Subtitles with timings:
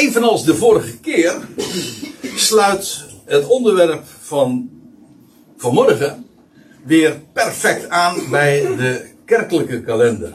[0.00, 1.34] evenals de vorige keer
[2.34, 4.70] sluit het onderwerp van
[5.56, 6.26] vanmorgen
[6.84, 10.32] weer perfect aan bij de kerkelijke kalender.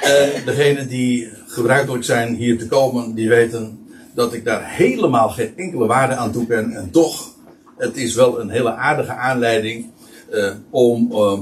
[0.00, 5.52] En degenen die gebruikelijk zijn hier te komen, die weten dat ik daar helemaal geen
[5.56, 6.72] enkele waarde aan toeken.
[6.72, 7.34] En toch,
[7.76, 9.86] het is wel een hele aardige aanleiding
[10.32, 11.38] uh, om, uh,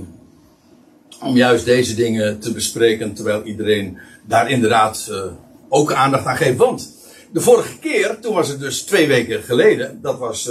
[1.23, 5.23] om juist deze dingen te bespreken, terwijl iedereen daar inderdaad uh,
[5.71, 6.59] ook aandacht aan geeft.
[6.59, 6.93] Want
[7.33, 10.51] de vorige keer, toen was het dus twee weken geleden, dat was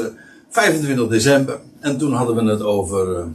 [0.49, 3.27] 25 december, en toen hadden we het over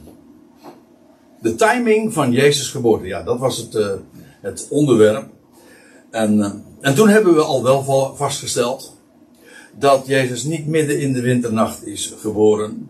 [1.40, 3.06] de timing van Jezus' geboorte.
[3.06, 3.98] Ja, dat was het,
[4.40, 5.26] het onderwerp.
[6.10, 8.96] En, en toen hebben we al wel vastgesteld
[9.78, 12.88] dat Jezus niet midden in de winternacht is geboren.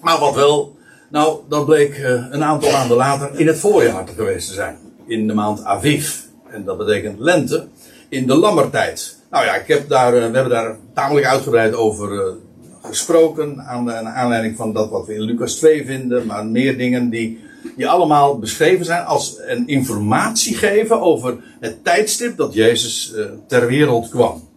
[0.00, 0.76] Maar wat wel,
[1.10, 1.98] nou, dat bleek
[2.30, 4.78] een aantal maanden later in het voorjaar te geweest te zijn.
[5.06, 6.20] In de maand Aviv.
[6.48, 7.66] En dat betekent lente.
[8.12, 9.16] In de lammertijd.
[9.30, 12.34] Nou ja, ik heb daar, we hebben daar tamelijk uitgebreid over
[12.82, 13.60] gesproken.
[13.60, 16.26] Aan de aanleiding van dat wat we in Lucas 2 vinden.
[16.26, 17.40] Maar meer dingen die,
[17.76, 23.14] die allemaal beschreven zijn als een informatie geven over het tijdstip dat Jezus
[23.46, 24.48] ter wereld kwam.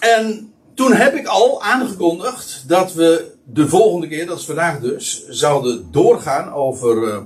[0.00, 5.26] En toen heb ik al aangekondigd dat we de volgende keer, dat is vandaag dus,
[5.28, 7.22] zouden doorgaan over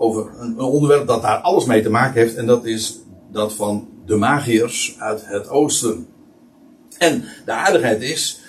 [0.00, 2.36] over een, onderwerp dat daar alles mee te maken heeft.
[2.36, 2.98] En dat is
[3.32, 6.06] dat van de magiërs uit het oosten.
[6.98, 8.40] En de aardigheid is,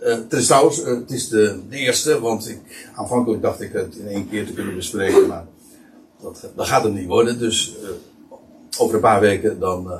[0.00, 4.06] uh, het is trouwens, het is de, eerste, want ik, aanvankelijk dacht ik het in
[4.06, 5.46] één keer te kunnen bespreken, maar
[6.22, 7.38] dat, dat gaat het niet worden.
[7.38, 7.88] Dus uh,
[8.78, 9.90] over een paar weken dan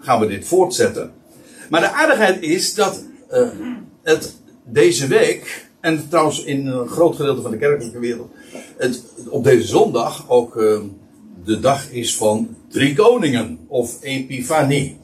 [0.00, 1.12] gaan we dit voortzetten.
[1.70, 3.02] Maar de aardigheid is dat
[4.02, 8.30] het deze week, en trouwens in een groot gedeelte van de kerkelijke wereld,
[8.76, 10.56] het op deze zondag ook
[11.44, 13.58] de dag is van drie koningen.
[13.68, 15.00] Of Epifanie.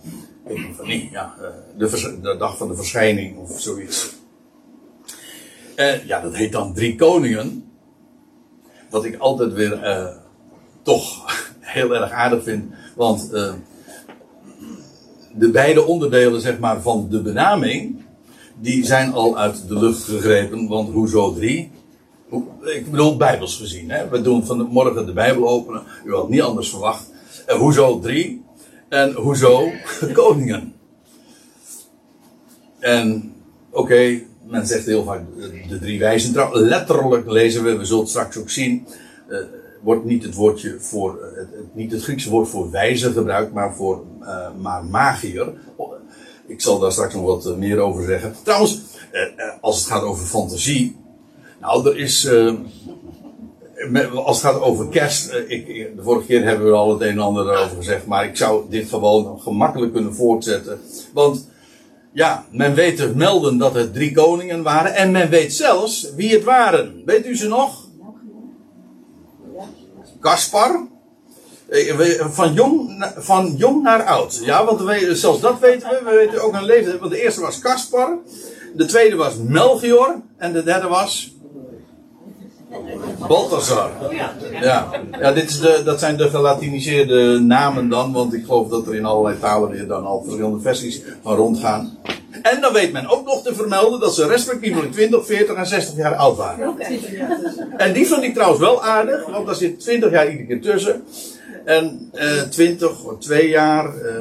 [0.47, 1.34] Epifanie, ja.
[1.41, 1.47] Uh,
[1.78, 4.15] de, de, dag van de verschijning of zoiets.
[5.77, 7.65] Uh, ja, dat heet dan drie koningen.
[8.91, 10.15] Wat ik altijd weer
[10.83, 11.25] toch
[11.60, 12.75] heel erg aardig vind.
[12.97, 13.31] Want
[15.34, 18.05] de beide onderdelen zeg maar, van de benaming.
[18.60, 20.69] Die zijn al uit de lucht gegrepen.
[20.69, 21.71] Want hoezo drie?
[22.62, 23.91] Ik bedoel, bijbels gezien.
[23.91, 24.09] Hè?
[24.09, 25.82] We doen vanmorgen de Bijbel openen.
[26.04, 27.10] U had niet anders verwacht.
[27.47, 28.44] En hoezo drie?
[28.88, 29.70] En hoezo
[30.12, 30.75] koningen?
[32.78, 33.34] En
[33.70, 35.22] oké, men zegt heel vaak
[35.69, 36.50] de drie wijzen.
[36.53, 38.86] Letterlijk lezen we, we zullen straks ook zien.
[39.28, 39.38] Uh,
[39.82, 44.04] wordt niet het woordje voor, het, niet het Griekse woord voor wijze gebruikt, maar voor
[44.60, 45.53] maar magier.
[46.47, 48.34] Ik zal daar straks nog wat meer over zeggen.
[48.42, 48.81] Trouwens,
[49.60, 50.97] als het gaat over fantasie,
[51.61, 52.25] nou, er is.
[52.25, 52.55] Uh,
[54.15, 55.33] als het gaat over kerst.
[55.33, 58.06] Uh, ik, de vorige keer hebben we al het een en ander over gezegd.
[58.06, 60.81] Maar ik zou dit gewoon gemakkelijk kunnen voortzetten.
[61.12, 61.49] Want.
[62.12, 64.95] Ja, men weet te melden dat het drie koningen waren.
[64.95, 67.03] En men weet zelfs wie het waren.
[67.05, 67.87] Weet u ze nog?
[70.21, 70.87] Kaspar.
[71.69, 74.41] Eh, van jong, van jong naar oud.
[74.45, 76.00] Ja, want we, zelfs dat weten we.
[76.05, 76.99] We weten ook een leeftijd.
[76.99, 78.19] Want de eerste was Kaspar.
[78.75, 80.22] De tweede was Melchior.
[80.37, 81.35] En de derde was
[83.28, 83.91] Balthazar.
[84.60, 84.87] Ja,
[85.20, 88.94] ja dit is de, dat zijn de gelatiniseerde namen dan, want ik geloof dat er
[88.94, 91.98] in allerlei talen weer dan al verschillende versies van rondgaan.
[92.42, 95.97] En dan weet men ook nog te vermelden dat ze respectievelijk 20, 40 en 60
[95.97, 96.75] jaar oud waren.
[97.76, 101.04] En die vond ik trouwens wel aardig, want daar zit 20 jaar iedere keer tussen.
[101.65, 104.15] En eh, 20 of 2 jaar, eh,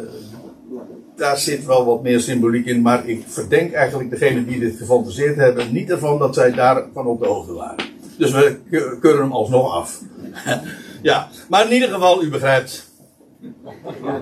[1.15, 2.81] daar zit wel wat meer symboliek in.
[2.81, 7.19] Maar ik verdenk eigenlijk degene die dit gefantaseerd hebben niet ervan dat zij daarvan op
[7.19, 7.94] de hoogte waren.
[8.17, 8.59] Dus we
[8.99, 10.01] keuren hem alsnog af.
[11.01, 12.89] ja, maar in ieder geval, u begrijpt.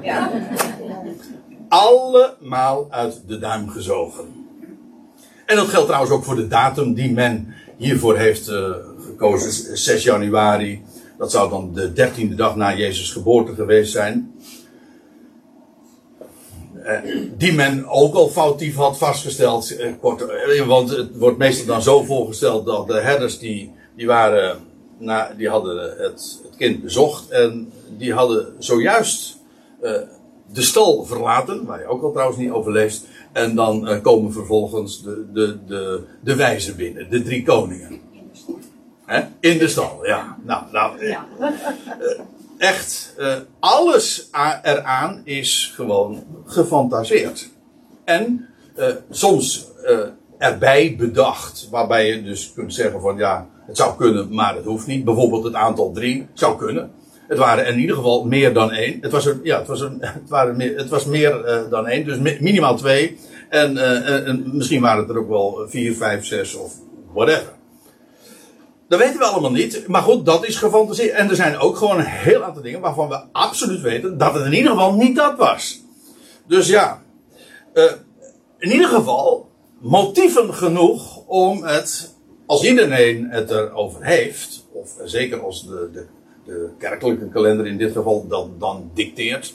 [0.02, 0.32] Ja.
[1.68, 4.26] Allemaal uit de duim gezogen.
[5.46, 9.78] En dat geldt trouwens ook voor de datum die men hiervoor heeft uh, gekozen.
[9.78, 10.84] 6 januari.
[11.18, 14.34] Dat zou dan de dertiende dag na Jezus' geboorte geweest zijn.
[16.84, 17.00] Uh,
[17.38, 19.72] die men ook al foutief had vastgesteld.
[19.72, 20.26] Uh, kort,
[20.66, 24.60] want het wordt meestal dan zo voorgesteld dat de herders die die, waren,
[24.98, 29.38] na, die hadden het, het, kind bezocht en die hadden zojuist
[29.82, 29.92] uh,
[30.54, 33.06] de stal verlaten, waar je ook al trouwens niet over leest.
[33.32, 38.02] En dan uh, komen vervolgens de, de, de, de wijzen binnen, de drie koningen.
[39.06, 39.22] Hè?
[39.40, 40.38] In de stal, ja.
[40.44, 41.26] Nou, nou ja.
[41.40, 41.48] Uh,
[42.58, 43.16] echt,
[43.60, 44.30] alles
[44.62, 47.50] eraan is gewoon gefantaseerd.
[48.04, 48.50] En
[49.10, 49.68] soms
[50.38, 54.88] erbij bedacht, waarbij je dus kunt zeggen van ja, het zou kunnen, maar het hoeft
[54.88, 55.04] niet.
[55.04, 56.92] Bijvoorbeeld het aantal drie zou kunnen.
[57.28, 58.98] Het waren in ieder geval meer dan één.
[59.02, 61.88] Het was, een, ja, het was, een, het waren meer, het was meer uh, dan
[61.88, 63.18] één, dus mi minimaal twee.
[63.50, 66.74] En, uh, en, misschien waren het er ook wel vier, vijf, zes of
[67.14, 67.54] whatever.
[68.88, 69.88] Dat weten we allemaal niet.
[69.88, 71.12] Maar goed, dat is gefantaseerd.
[71.12, 74.46] En er zijn ook gewoon een heel aantal dingen waarvan we absoluut weten dat het
[74.46, 75.82] in ieder geval niet dat was.
[76.48, 77.02] Dus ja,
[77.74, 77.92] uh,
[78.58, 79.50] in ieder geval
[79.80, 82.13] motieven genoeg om het,
[82.54, 86.06] als iedereen het erover heeft, of zeker als de, de,
[86.46, 89.54] de kerkelijke kalender in dit geval dat dan dicteert,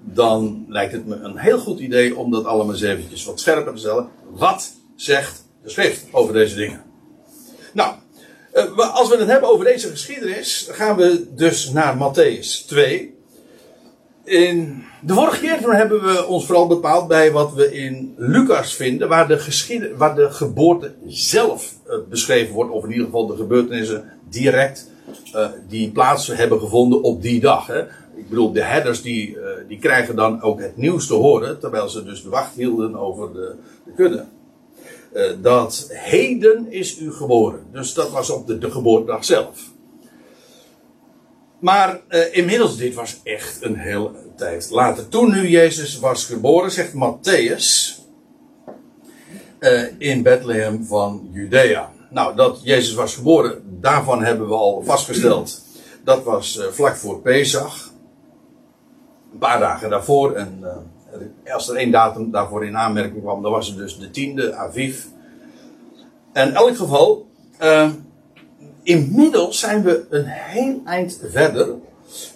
[0.00, 3.72] dan lijkt het me een heel goed idee om dat allemaal eens eventjes wat scherper
[3.72, 4.08] te stellen.
[4.30, 6.82] Wat zegt de schrift over deze dingen?
[7.72, 7.94] Nou,
[8.52, 13.18] eh, als we het hebben over deze geschiedenis, gaan we dus naar Matthäus 2.
[14.24, 19.28] De vorige keer hebben we ons vooral bepaald bij wat we in Lucas vinden, waar
[19.28, 24.90] de, waar de geboorte zelf uh, beschreven wordt, of in ieder geval de gebeurtenissen direct
[25.34, 27.66] uh, die plaats hebben gevonden op die dag.
[27.66, 27.80] Hè.
[28.14, 31.88] Ik bedoel, de herders die, uh, die krijgen dan ook het nieuws te horen, terwijl
[31.88, 34.24] ze dus de wacht hielden over de, de kudde.
[35.42, 37.60] dat heden is u geboren.
[37.72, 39.69] Dus dat was op de, de geboortedag zelf.
[41.60, 45.08] Maar uh, inmiddels, dit was echt een hele tijd later.
[45.08, 47.98] Toen nu Jezus was geboren, zegt Matthäus
[49.60, 51.90] uh, in Bethlehem van Judea.
[52.10, 55.62] Nou, dat Jezus was geboren, daarvan hebben we al vastgesteld.
[56.04, 57.90] Dat was uh, vlak voor Pesach.
[59.32, 60.32] Een paar dagen daarvoor.
[60.32, 60.64] En
[61.52, 65.04] als er één datum daarvoor in aanmerking kwam, dan was het dus de tiende, Aviv.
[66.32, 67.28] En in elk geval
[68.82, 71.68] inmiddels zijn we een heel eind verder.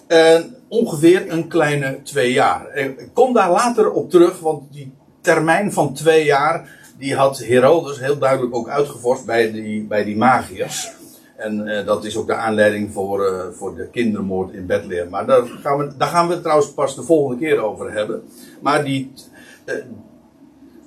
[0.07, 2.77] En ongeveer een kleine twee jaar.
[2.77, 7.99] Ik kom daar later op terug, want die termijn van twee jaar, die had Herodes
[7.99, 10.91] heel duidelijk ook uitgevorst bij die, bij die magiërs.
[11.37, 15.09] En uh, dat is ook de aanleiding voor, voor de kindermoord in Bethlehem.
[15.09, 18.23] Maar daar gaan, we, daar gaan we trouwens pas de volgende keer over hebben.
[18.61, 19.11] Maar die,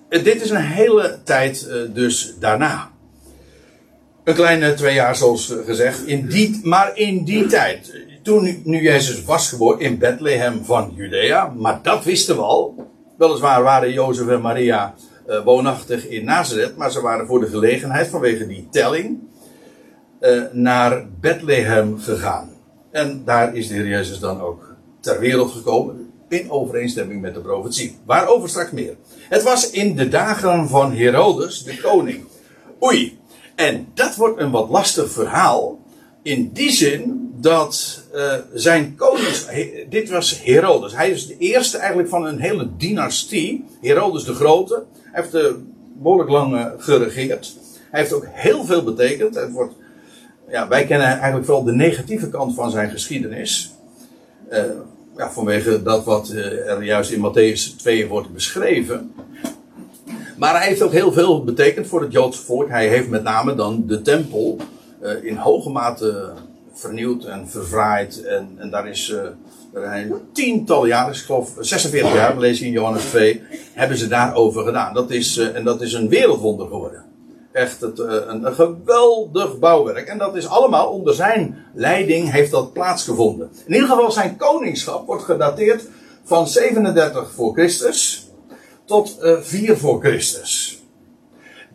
[0.08, 2.90] dit is een hele tijd dus daarna.
[4.28, 6.04] Een kleine twee jaar, zoals gezegd.
[6.64, 7.92] Maar in die tijd,
[8.22, 12.86] toen nu Jezus was geboren in Bethlehem van Judea, maar dat wisten we al.
[13.19, 14.94] Weliswaar waren Jozef en Maria
[15.28, 19.19] uh, woonachtig in Nazareth, maar ze waren voor de gelegenheid vanwege die telling
[20.20, 22.50] uh, naar Bethlehem gegaan.
[22.90, 27.40] En daar is de Heer Jezus dan ook ter wereld gekomen, in overeenstemming met de
[27.40, 27.98] profetie.
[28.04, 28.96] Waarover straks meer.
[29.28, 32.25] Het was in de dagen van Herodes, de koning.
[32.82, 33.17] Oei,
[33.58, 35.78] en dat wordt een wat lastig verhaal.
[36.22, 39.46] In die zin dat uh, zijn konings.
[39.88, 40.94] Dit was Herodes.
[40.94, 43.64] Hij is de eerste eigenlijk van een hele dynastie.
[43.81, 44.84] Herodes de Grote.
[45.02, 45.52] Hij heeft uh,
[45.96, 47.56] behoorlijk lang uh, geregeerd.
[47.90, 49.34] Hij heeft ook heel veel betekend.
[49.34, 49.75] Het wordt,
[50.49, 53.72] ja, wij kennen eigenlijk vooral de negatieve kant van zijn geschiedenis.
[55.16, 59.12] ja, vanwege dat wat er juist in Matthäus 2 wordt beschreven.
[60.38, 62.69] Maar hij heeft ook heel veel betekend voor het Joodse volk.
[62.69, 64.56] Hij heeft met name dan de tempel
[65.02, 66.32] uh, in hoge mate
[66.73, 68.23] vernieuwd en verfraaid.
[68.23, 69.08] En, en daar is
[69.75, 73.43] uh, er tientallen jaren, ik geloof 46 jaar, lees je in Johannes 2,
[73.73, 74.94] hebben ze daarover gedaan.
[74.94, 77.05] Dat is, uh, en dat is een wereldwonder geworden.
[77.52, 80.08] Echt het, een, een, geweldig bouwwerk.
[80.08, 83.50] En dat is allemaal onder zijn leiding heeft dat plaatsgevonden.
[83.67, 85.88] In ieder geval zijn koningschap wordt gedateerd
[86.25, 88.27] van 37 voor Christus
[88.88, 90.83] tot uh, eh, 4 voor Christus.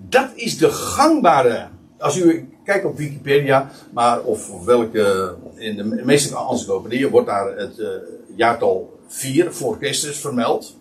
[0.10, 1.68] Dat is de gangbare.
[1.98, 5.36] Als u kijkt op Wikipedia, maar of welke.
[5.56, 7.88] In de meeste encyclopedieën wordt daar het uh,
[8.36, 10.76] jaartal 4 voor Christus vermeld.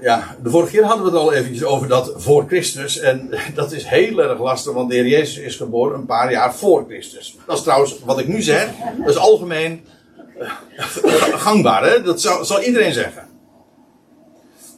[0.00, 2.98] Ja, de vorige keer hadden we het al eventjes over dat voor Christus.
[2.98, 6.54] En dat is heel erg lastig, want de Heer Jezus is geboren een paar jaar
[6.54, 7.36] voor Christus.
[7.46, 8.70] Dat is trouwens wat ik nu zeg.
[8.98, 9.84] Dat is algemeen
[10.38, 10.50] uh,
[11.46, 12.02] gangbaar, hè?
[12.02, 13.34] Dat zal iedereen zeggen.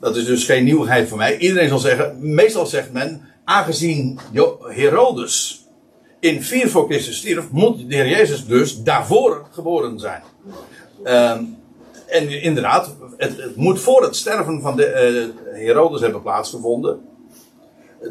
[0.01, 1.39] Dat is dus geen nieuwigheid voor mij.
[1.39, 4.19] Iedereen zal zeggen, meestal zegt men, aangezien
[4.63, 5.67] Herodes
[6.21, 10.23] in 4 voor Christus stierf, moet de Heer Jezus dus daarvoor geboren zijn.
[11.05, 11.57] Um,
[12.07, 17.01] en inderdaad, het, het, moet voor het sterven van de uh, Herodes hebben plaatsgevonden.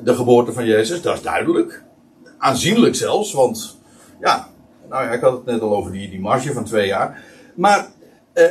[0.03, 1.83] De geboorte van Jezus, dat is duidelijk.
[2.37, 3.77] Aanzienlijk zelfs, want
[4.19, 4.49] ja,
[4.89, 7.23] nou ja, ik had het net al over die, die marge van twee jaar.
[7.55, 7.87] Maar
[8.33, 8.45] uh,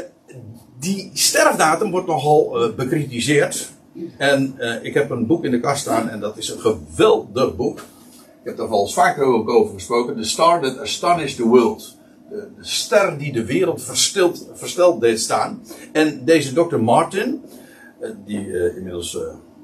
[0.78, 3.70] die sterfdatum wordt nogal uh, bekritiseerd.
[4.16, 7.56] En uh, ik heb een boek in de kast staan en dat is een geweldig
[7.56, 7.78] boek.
[8.42, 10.16] Ik heb daar al vaker ook over gesproken.
[10.16, 11.96] The Star That Astonished the World.
[12.30, 13.82] De, ster die de wereld
[14.54, 15.62] versteld deed staan.
[15.92, 16.76] En deze Dr.
[16.76, 17.42] Martin,
[18.00, 19.18] uh, die inmiddels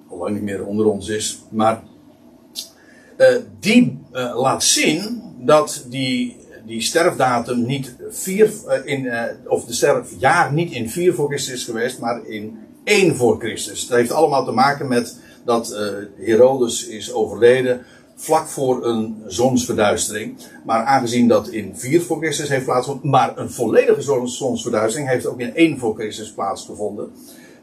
[0.09, 1.83] al lang niet meer onder ons is, maar
[3.61, 8.51] die laat zien dat die die sterfdatum niet vier,
[8.85, 9.13] in,
[9.47, 13.87] of de sterfjaar niet in vier voor Christus is geweest, maar in één voor Christus.
[13.87, 15.77] Dat heeft allemaal te maken met dat
[16.17, 17.85] Herodes is overleden
[18.23, 20.37] vlak voor een zonsverduistering.
[20.65, 25.41] Maar aangezien dat in 4 voor Christus heeft plaatsgevonden, maar een volledige zonsverduistering heeft ook
[25.41, 27.13] in 1 voor Christus plaatsgevonden.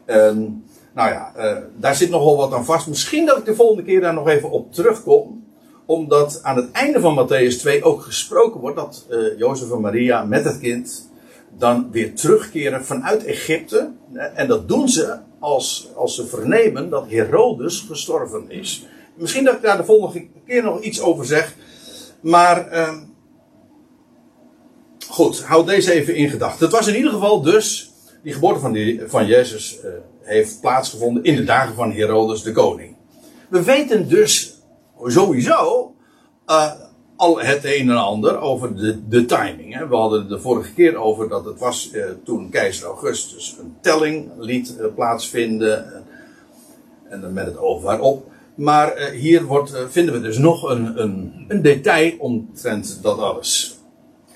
[0.04, 0.64] En,
[0.94, 1.32] nou ja,
[1.76, 2.86] daar zit nogal wat aan vast.
[2.86, 5.44] Misschien dat ik de volgende keer daar nog even op terugkom.
[5.90, 10.24] Omdat aan het einde van Matthäus 2 ook gesproken wordt dat uh, Jozef en Maria
[10.24, 11.10] met het kind
[11.58, 13.92] dan weer terugkeren vanuit Egypte.
[14.34, 18.86] En dat doen ze als, als ze vernemen dat Herodes gestorven is.
[19.14, 21.54] Misschien dat ik daar de volgende keer nog iets over zeg.
[22.20, 22.96] Maar uh,
[25.08, 26.66] goed, houd deze even in gedachten.
[26.66, 27.92] Het was in ieder geval dus,
[28.22, 32.52] die geboorte van, die, van Jezus uh, heeft plaatsgevonden in de dagen van Herodes de
[32.52, 32.96] koning.
[33.48, 34.58] We weten dus
[35.04, 35.94] sowieso
[36.46, 36.70] uh,
[37.16, 39.74] al het een en ander over de, de timing.
[39.74, 39.88] Hè.
[39.88, 44.30] We hadden de vorige keer over dat het was uh, toen keizer Augustus een telling
[44.38, 46.04] liet plaatsvinden.
[47.08, 48.28] En, en met het oog waarop.
[48.54, 53.78] Maar hier wordt, vinden we dus nog een, een, een detail omtrent dat alles.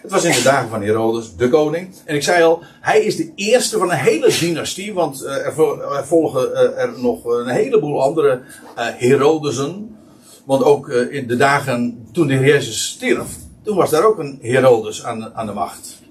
[0.04, 1.94] Het was in de dagen van Herodes, de koning.
[2.04, 4.94] En ik zei al, hij is de eerste van een hele dynastie.
[4.94, 5.54] Want er,
[6.04, 8.40] volgen er nog een heleboel andere
[8.74, 9.96] Herodesen.
[10.44, 14.38] Want ook in de dagen toen de Heer Jezus stierf, toen was daar ook een
[14.42, 16.02] Herodes aan, aan de macht.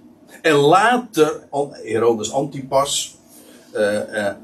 [0.42, 1.40] En later,
[1.72, 3.18] Herodes Antipas,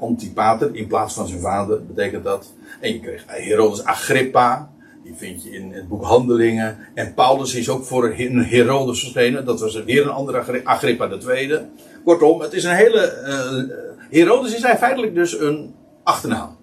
[0.00, 2.52] Antipater in plaats van zijn vader, betekent dat.
[2.80, 4.70] En je kreeg Herodes Agrippa.
[5.04, 6.78] Die vind je in het boek Handelingen.
[6.94, 9.44] En Paulus is ook voor een Herodes verschenen.
[9.44, 11.68] Dat was weer een andere Agrippa tweede.
[12.04, 13.78] Kortom, het is een hele...
[14.10, 16.56] Herodes is hij feitelijk dus een achternaam.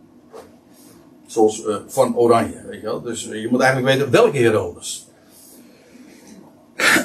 [1.38, 3.02] Uh, van Oranje, weet je wel.
[3.02, 5.08] Dus uh, je moet eigenlijk weten welke Herodes.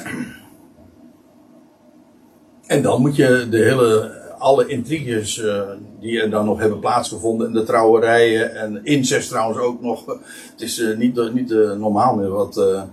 [2.73, 5.61] en dan moet je de hele alle intriges uh,
[5.99, 7.47] die er dan nog hebben plaatsgevonden.
[7.47, 10.05] En de trouwerijen en incest trouwens ook nog.
[10.51, 12.85] Het is niet, niet normaal meer wat,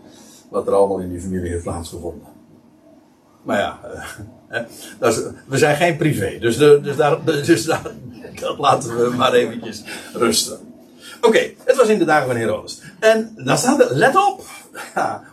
[0.50, 2.26] wat er allemaal in die familie heeft plaatsgevonden.
[3.42, 3.80] Maar ja,
[5.48, 6.38] we zijn geen privé.
[6.38, 7.92] Dus, de, dus, daar, dus daar,
[8.40, 10.69] dat laten we maar eventjes rusten.
[11.20, 12.80] Oké, het was in de dagen van Herodes.
[12.98, 14.44] En dan staat er, let op.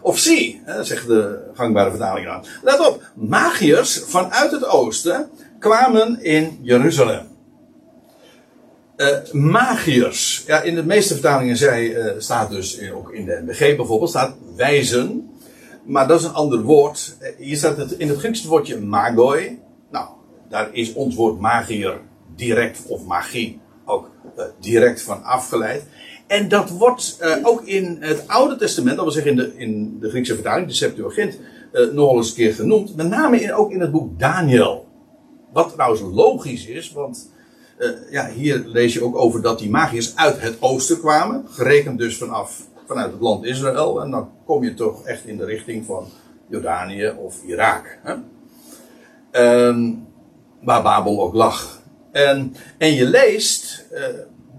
[0.02, 2.44] of zie, zegt de gangbare vertaling dan.
[2.64, 5.30] Let op, magiërs vanuit het oosten
[5.60, 7.28] kwamen in Jeruzalem.
[8.98, 10.44] Uh, magiërs.
[10.48, 14.36] Ja, in de meeste vertalingen zij, uh, staat dus ook in de MBG bijvoorbeeld, staat
[14.56, 15.30] wijzen.
[15.86, 17.18] Maar dat is een ander woord.
[17.38, 19.60] Hier staat het in het Grieks het woordje magoi.
[19.92, 20.08] Nou,
[20.50, 22.00] daar is ons woord magier
[22.36, 24.10] direct of magie ook
[24.60, 25.84] direct van afgeleid.
[26.28, 30.10] En dat wordt ook in het Oude Testament, dat wil zeggen in de, in de
[30.10, 31.40] Griekse vertaling, de Septuagint,
[31.94, 32.96] nogal eens een keer genoemd.
[32.96, 34.88] Met name ook in het boek Daniel.
[35.54, 37.32] Wat trouwens logisch is, want
[37.80, 41.46] uh, ja, hier lees je ook over dat die magiërs uit het oosten kwamen.
[41.50, 44.02] Gerekend dus vanaf, vanuit het land Israël.
[44.02, 46.06] En dan kom je toch echt in de richting van
[46.50, 48.00] Jordanië of Irak.
[48.04, 48.16] Hè?
[49.68, 50.08] Um,
[50.62, 51.77] waar Babel ook lag.
[52.12, 54.06] En, en je leest uh,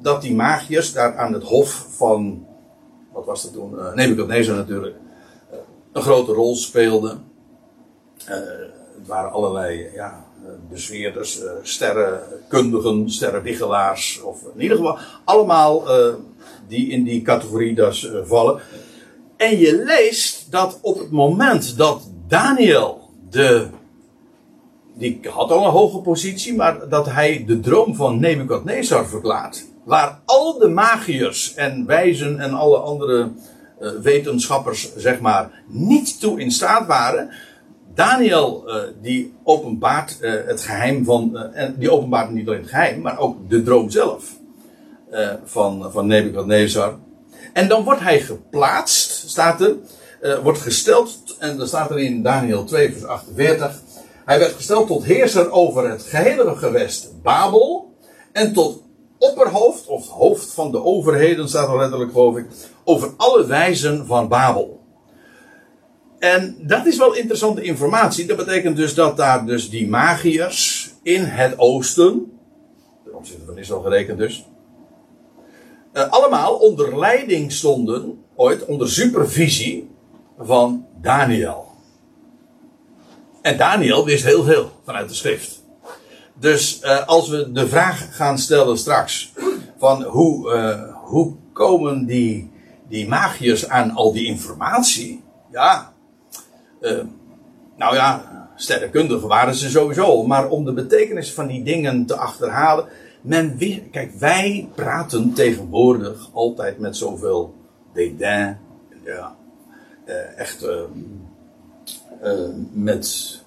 [0.00, 2.47] dat die magiërs daar aan het hof van,
[3.12, 3.75] wat was dat toen?
[3.75, 4.97] Uh, Nebuchadnezzar natuurlijk.
[5.93, 7.25] een grote rol speelden.
[8.25, 15.85] het waren allerlei, ja, eh, bezweerders, sterrenkundigen, sterrenwiggelaars, of in ieder geval allemaal
[16.69, 18.61] die in die categorie dus vallen.
[19.37, 23.69] En je leest dat op het moment dat Daniel de
[24.99, 29.64] die had al een hoge positie, maar dat hij de droom van Nebukadnezar verklaart.
[29.85, 33.31] Waar al de magiërs en wijzen en alle andere
[33.81, 37.31] uh, wetenschappers, zeg maar, niet toe in staat waren.
[37.95, 43.00] Daniel uh, die openbaart uh, het geheim van, en die openbaart niet alleen het geheim,
[43.00, 44.37] maar ook de droom zelf
[45.45, 46.99] van, van Nebuchadnezzar.
[47.52, 49.75] En dan wordt hij geplaatst, staat er,
[50.43, 53.83] wordt gesteld, en dan staat er in Daniel 2 vers 48,
[54.29, 57.95] hij werd gesteld tot heerser over het gehele gewest Babel
[58.33, 58.83] en tot
[59.19, 62.47] opperhoofd of hoofd van de overheden, staat er letterlijk geloof ik,
[62.85, 64.81] over alle wijzen van Babel.
[66.19, 68.27] En dat is wel interessante informatie.
[68.27, 72.33] Dat betekent dus dat daar dus die magiërs in het oosten,
[73.05, 74.47] ten opzichte van Israël gerekend dus,
[75.93, 79.91] uh, allemaal onder leiding stonden, ooit onder supervisie
[80.39, 81.68] van Daniel.
[83.49, 85.62] En Daniel wist heel veel vanuit de schrift.
[86.35, 89.33] Dus uh, als we de vraag gaan stellen straks
[89.78, 92.50] van hoe, uh, hoe komen die,
[92.88, 95.23] die magiërs aan al die informatie?
[95.50, 95.93] Ja,
[96.81, 97.00] uh,
[97.76, 98.23] Nou ja,
[98.57, 100.26] sterrenkundige waren ze sowieso.
[100.26, 102.88] Maar om de betekenis van die dingen te achterhalen.
[103.21, 103.59] Men
[103.90, 107.55] kijk, wij praten tegenwoordig altijd met zoveel
[107.93, 108.59] dédain.
[109.05, 109.37] Ja,
[110.05, 110.67] eh, echt
[112.73, 113.38] met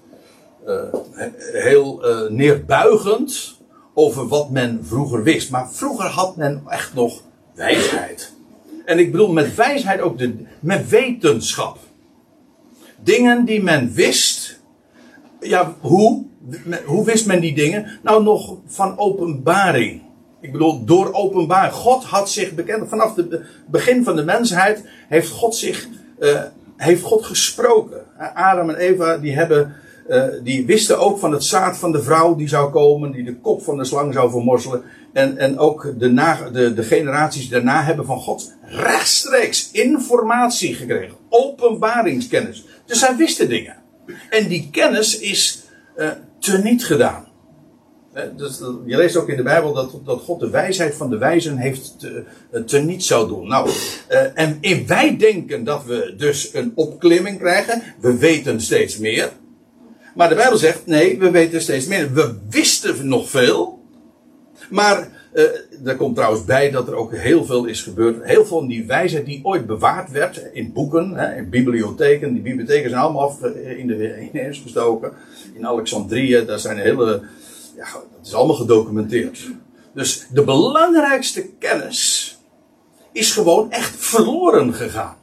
[1.53, 3.59] heel neerbuigend
[3.93, 5.51] over wat men vroeger wist.
[5.51, 7.21] Maar vroeger had men echt nog
[7.53, 8.33] wijsheid.
[8.85, 11.77] En ik bedoel met wijsheid ook de, met wetenschap.
[13.03, 14.59] Dingen die men wist.
[15.39, 16.25] Ja, hoe?
[16.85, 17.99] Hoe wist men die dingen?
[18.03, 20.01] Nou, nog van openbaring.
[20.41, 21.73] Ik bedoel, door openbaring.
[21.73, 22.89] God had zich bekend.
[22.89, 25.87] Vanaf het begin van de mensheid heeft God zich.
[26.19, 26.41] Uh,
[26.77, 28.05] heeft God gesproken.
[28.33, 29.75] Adam en Eva, die hebben.
[30.11, 33.35] Uh, die wisten ook van het zaad van de vrouw die zou komen, die de
[33.35, 34.83] kop van de slang zou vermorzelen.
[35.13, 41.15] En, en ook de, na, de, de generaties daarna hebben van God rechtstreeks informatie gekregen.
[41.29, 42.65] Openbaringskennis.
[42.85, 43.75] Dus zij wisten dingen.
[44.29, 45.63] En die kennis is
[45.97, 47.27] uh, teniet gedaan.
[48.37, 51.57] Dus, je leest ook in de Bijbel dat, dat God de wijsheid van de wijzen
[51.57, 52.23] heeft te,
[52.65, 53.47] teniet zou doen.
[53.47, 53.69] Nou,
[54.33, 57.81] en wij denken dat we dus een opklimming krijgen.
[57.99, 59.31] We weten steeds meer.
[60.15, 62.13] Maar de Bijbel zegt, nee, we weten steeds meer.
[62.13, 63.79] We wisten nog veel.
[64.69, 65.43] Maar uh,
[65.87, 68.23] er komt trouwens bij dat er ook heel veel is gebeurd.
[68.23, 72.33] Heel veel van die wijsheid die ooit bewaard werd in boeken, hè, in bibliotheken.
[72.33, 73.37] Die bibliotheken zijn allemaal
[73.77, 75.13] in de ineens gestoken.
[75.53, 77.21] In Alexandrië, daar zijn hele.
[77.75, 79.47] Ja, dat is allemaal gedocumenteerd.
[79.93, 82.37] Dus de belangrijkste kennis
[83.11, 85.15] is gewoon echt verloren gegaan.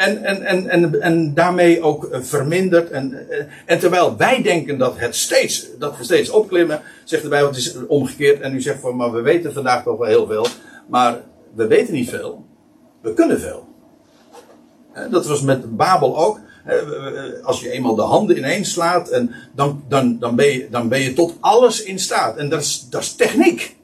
[0.00, 2.90] En, en, en, en, en daarmee ook eh, verminderd.
[2.90, 7.28] En, eh, en terwijl wij denken dat, het steeds, dat we steeds opklimmen, zegt de
[7.28, 8.40] Bijbel, het is omgekeerd.
[8.40, 10.46] En u zegt van, maar we weten vandaag toch wel heel veel.
[10.88, 11.20] Maar
[11.54, 12.44] we weten niet veel.
[13.00, 13.68] We kunnen veel.
[15.10, 16.40] Dat was met Babel ook.
[17.42, 21.00] Als je eenmaal de handen ineens slaat, en dan, dan, dan, ben je, dan ben
[21.00, 22.36] je tot alles in staat.
[22.36, 23.76] En dat is, dat is techniek.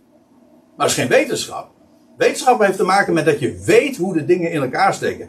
[0.76, 1.70] Maar dat is geen wetenschap.
[2.16, 5.28] Wetenschap heeft te maken met dat je weet hoe de dingen in elkaar steken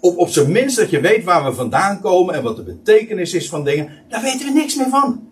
[0.00, 3.34] op, op zijn minst dat je weet waar we vandaan komen en wat de betekenis
[3.34, 5.28] is van dingen, daar weten we niks meer van.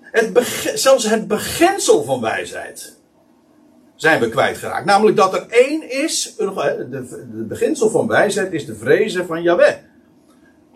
[0.00, 2.96] Het zelfs het beginsel van wijsheid
[3.94, 4.84] zijn we kwijtgeraakt.
[4.84, 9.74] Namelijk dat er één is, de beginsel van wijsheid is de vrezen van Yahweh.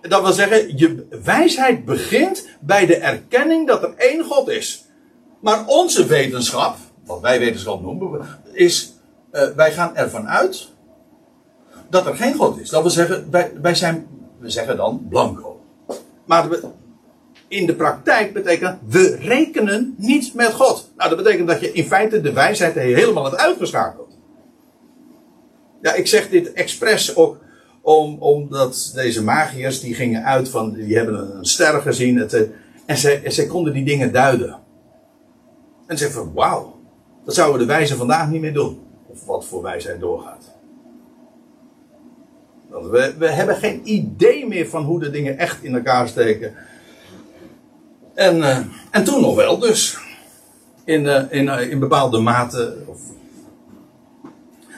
[0.00, 4.84] Dat wil zeggen, je wijsheid begint bij de erkenning dat er één God is.
[5.40, 8.92] Maar onze wetenschap, wat wij wetenschap noemen, is,
[9.32, 10.68] uh, wij gaan ervan uit
[11.90, 12.70] dat er geen God is.
[12.70, 14.06] Dat wil zeggen, wij, wij zijn,
[14.38, 15.60] we zeggen dan blanco.
[16.24, 16.48] Maar
[17.48, 20.90] in de praktijk betekent we rekenen niet met God.
[20.96, 24.18] Nou, dat betekent dat je in feite de wijsheid helemaal hebt uitgeschakeld.
[25.82, 27.38] Ja, ik zeg dit expres ook
[27.80, 32.48] om, omdat deze magiërs die gingen uit van, die hebben een ster gezien het,
[32.86, 34.58] en zij, zij konden die dingen duiden.
[35.86, 36.80] En ze van wauw,
[37.24, 38.80] dat zouden de wijzen vandaag niet meer doen.
[39.06, 40.47] Of wat voor wijsheid doorgaat.
[42.68, 46.54] We, we hebben geen idee meer van hoe de dingen echt in elkaar steken.
[48.14, 48.58] En, uh,
[48.90, 49.98] en toen nog wel, dus.
[50.84, 52.76] In, uh, in, uh, in bepaalde mate.
[52.86, 53.00] Of,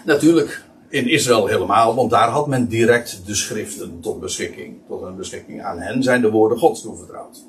[0.05, 4.77] natuurlijk in Israël helemaal, want daar had men direct de schriften tot beschikking.
[4.89, 5.63] Tot een beschikking.
[5.63, 7.45] Aan hen zijn de woorden Gods toevertrouwd.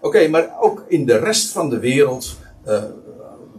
[0.00, 2.36] Oké, maar ook in de rest van de wereld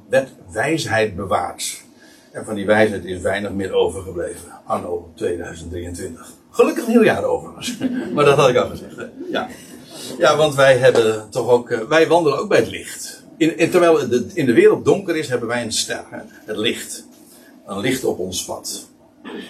[0.10, 1.85] werd wijsheid bewaard.
[2.36, 4.52] En van die wijsheid is weinig meer overgebleven.
[4.66, 6.34] Anno 2023.
[6.50, 7.78] Gelukkig nieuwjaar overigens.
[8.14, 8.96] maar dat had ik al gezegd.
[9.32, 9.48] Ja.
[10.18, 11.70] ja, want wij hebben toch ook.
[11.70, 13.24] Eh, wij wandelen ook bij het licht.
[13.38, 14.00] In, terwijl
[14.34, 16.04] in de wereld donker is, hebben wij een ster.
[16.46, 17.08] Het licht.
[17.66, 18.88] Een licht op ons pad.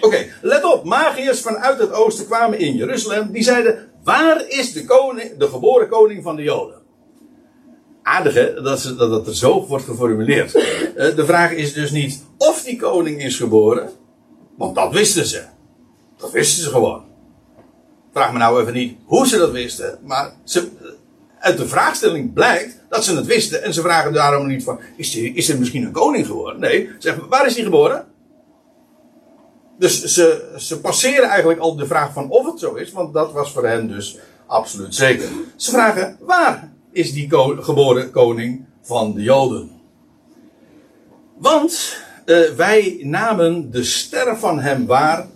[0.00, 0.84] Oké, let op.
[0.84, 3.32] Magiërs vanuit het oosten kwamen in Jeruzalem.
[3.32, 6.75] Die zeiden: Waar is de, koning, de geboren koning van de Joden?
[8.06, 10.54] Aardig hè, dat, dat het er zo wordt geformuleerd.
[10.54, 13.90] Eh, de vraag is dus niet of die koning is geboren,
[14.56, 15.42] want dat wisten ze.
[16.16, 17.04] Dat wisten ze gewoon.
[18.12, 20.68] Vraag me nou even niet hoe ze dat wisten, maar ze,
[21.38, 23.62] uit de vraagstelling blijkt dat ze het wisten.
[23.62, 26.60] En ze vragen daarom niet van, is, die, is er misschien een koning geworden?
[26.60, 28.06] Nee, zeggen, waar is hij geboren?
[29.78, 33.32] Dus ze, ze passeren eigenlijk al de vraag van of het zo is, want dat
[33.32, 35.28] was voor hen dus absoluut zeker.
[35.56, 37.28] Ze vragen, waar is die
[37.60, 39.70] geboren koning van de Joden.
[41.38, 45.26] Want uh, wij namen de ster van hem waar.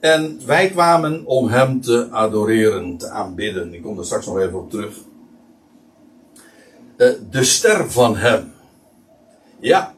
[0.00, 3.74] En wij kwamen om hem te adoreren, te aanbidden.
[3.74, 4.96] Ik kom er straks nog even op terug.
[6.96, 8.52] Uh, de ster van hem.
[9.60, 9.94] Ja.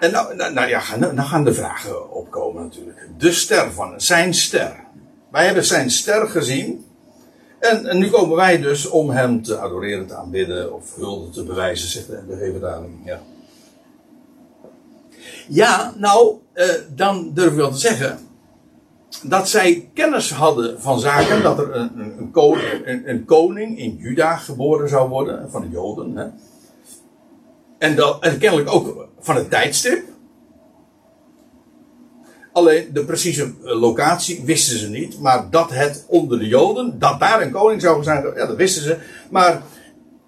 [0.00, 3.08] En nou, nou, nou ja, nou, nou gaan de vragen opkomen natuurlijk.
[3.18, 4.84] De ster van zijn ster.
[5.30, 6.87] Wij hebben zijn ster gezien.
[7.58, 11.44] En, en, nu komen wij dus om hem te adoreren, te aanbidden of hulde te
[11.44, 12.92] bewijzen, zegt de vertaling.
[13.04, 13.20] Ja.
[15.48, 18.18] ja, nou, eh, dan durf ik wel te zeggen
[19.22, 23.96] dat zij kennis hadden van zaken, dat er een, een, een, koning, een koning, in
[23.96, 26.16] Juda geboren zou worden, van de Joden.
[26.16, 26.26] Hè.
[27.78, 30.04] En, dat, en kennelijk ook van het tijdstip.
[32.58, 35.20] Alleen de precieze locatie wisten ze niet.
[35.20, 38.82] Maar dat het onder de Joden, dat daar een koning zou zijn, ja, dat wisten
[38.82, 38.96] ze.
[39.30, 39.62] Maar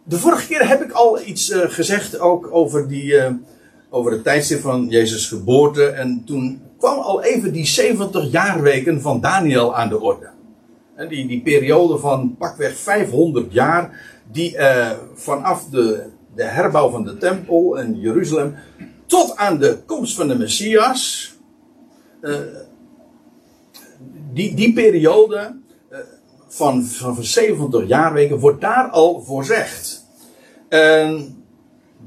[0.04, 3.26] de vorige keer heb ik al iets uh, gezegd ook over, die, uh,
[3.90, 5.86] over het tijdstip van Jezus' geboorte.
[5.86, 10.30] En toen kwam al even die 70 jaarweken van Daniel aan de orde.
[10.96, 14.00] En die, die periode van pakweg 500 jaar,
[14.32, 14.56] die
[15.14, 18.54] vanaf de, de herbouw van de tempel in Jeruzalem
[19.06, 21.34] tot aan de komst van de Messias
[24.32, 25.56] die, die periode
[25.92, 25.98] uh,
[26.48, 30.06] van, van 70 jaarweken wordt daar al voorzegd.
[30.68, 31.20] Uh,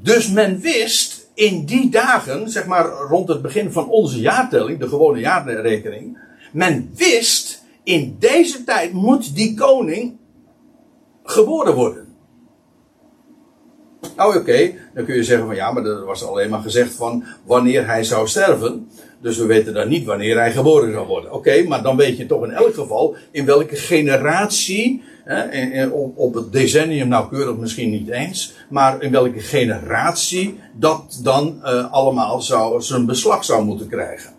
[0.01, 4.87] dus men wist in die dagen, zeg maar rond het begin van onze jaartelling, de
[4.87, 6.17] gewone jaarrekening,
[6.51, 10.17] men wist in deze tijd moet die koning
[11.23, 12.07] geboren worden.
[14.15, 17.23] Nou oké, dan kun je zeggen van ja, maar er was alleen maar gezegd van
[17.45, 18.89] wanneer hij zou sterven.
[19.23, 21.33] Dus we weten dan niet wanneer hij geboren zou worden.
[21.33, 26.51] Oké, maar dan weet je toch in elk geval in welke generatie, hè, op, het
[26.51, 33.05] decennium nauwkeurig misschien niet eens, maar in welke generatie dat dan uh, allemaal zou, zijn
[33.05, 34.31] beslag zou moeten krijgen.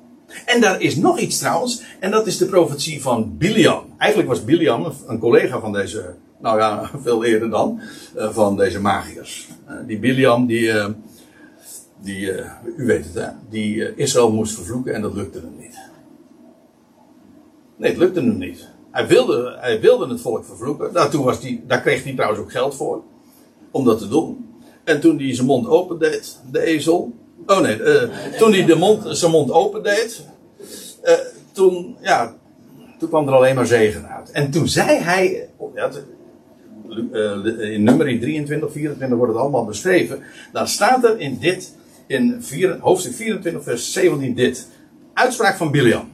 [0.46, 3.84] En daar is nog iets trouwens, en dat is de profetie van Biliam.
[3.98, 7.80] Eigenlijk was Biliam een collega van deze, nou ja, veel eerder dan,
[8.16, 9.48] uh, van deze magiërs.
[9.68, 10.70] Uh, die Biliam, die
[12.04, 15.56] die, uh, u weet het hè, die uh, Israël moest vervloeken en dat lukte hem
[15.58, 15.78] niet.
[17.76, 18.68] Nee, het lukte hem niet.
[18.90, 20.92] Hij wilde, hij wilde het volk vervloeken.
[20.92, 23.02] Nou, toen was die, daar kreeg hij trouwens ook geld voor.
[23.70, 24.48] Om dat te doen.
[24.84, 27.12] En toen hij zijn mond opendeed, de ezel.
[27.46, 28.02] Oh nee, uh,
[28.38, 30.24] toen hij de mond, zijn mond opendeed.
[31.52, 32.34] toen, ja,
[32.98, 34.30] toen kwam er alleen maar zegen uit.
[34.30, 35.48] En toen zei hij.
[35.74, 35.90] Ja,
[37.58, 40.22] in nummer 23, 24 wordt het allemaal beschreven.
[40.52, 41.72] Dan staat er in dit
[42.06, 42.42] in
[42.80, 44.68] hoofdstuk 24, vers 17 dit.
[45.14, 46.12] Uitspraak van Biliam.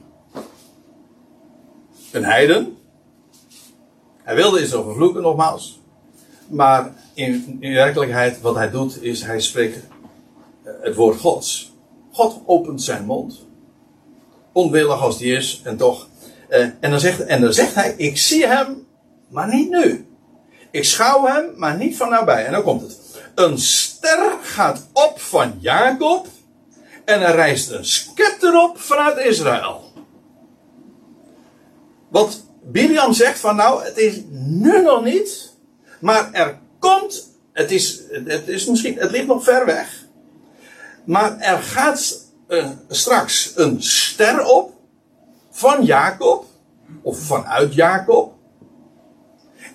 [2.11, 2.77] Een heiden.
[4.23, 5.81] Hij wilde Israël vervloeken, nogmaals.
[6.47, 9.77] Maar in, in werkelijkheid, wat hij doet, is hij spreekt
[10.63, 11.73] eh, het woord Gods.
[12.11, 13.47] God opent zijn mond.
[14.51, 16.07] Onwillig als die is, en toch.
[16.49, 18.87] Eh, en, dan zegt, en dan zegt hij: Ik zie hem,
[19.27, 20.05] maar niet nu.
[20.71, 22.45] Ik schouw hem, maar niet van nabij.
[22.45, 22.97] En dan komt het.
[23.35, 23.57] Een
[24.01, 26.27] ster gaat op van Jacob.
[27.05, 29.91] En er rijst een scepter op vanuit Israël.
[32.09, 35.55] Wat Biliam zegt van nou, het is nu nog niet.
[35.99, 40.05] Maar er komt, het is, het is misschien, het ligt nog ver weg.
[41.05, 44.73] Maar er gaat uh, straks een ster op
[45.51, 46.45] van Jacob.
[47.01, 48.33] Of vanuit Jacob.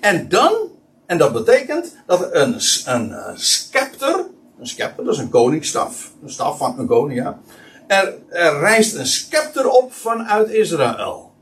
[0.01, 0.76] En dan
[1.07, 4.27] en dat betekent dat een, een, een scepter,
[4.59, 7.41] een scepter, dat is een koningsstaf, een staf van een koning, ja.
[7.87, 8.19] Er,
[8.61, 11.33] rijst een scepter op vanuit Israël.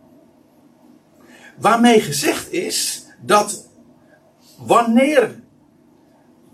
[1.59, 3.69] Waarmee gezegd is dat
[4.59, 5.43] wanneer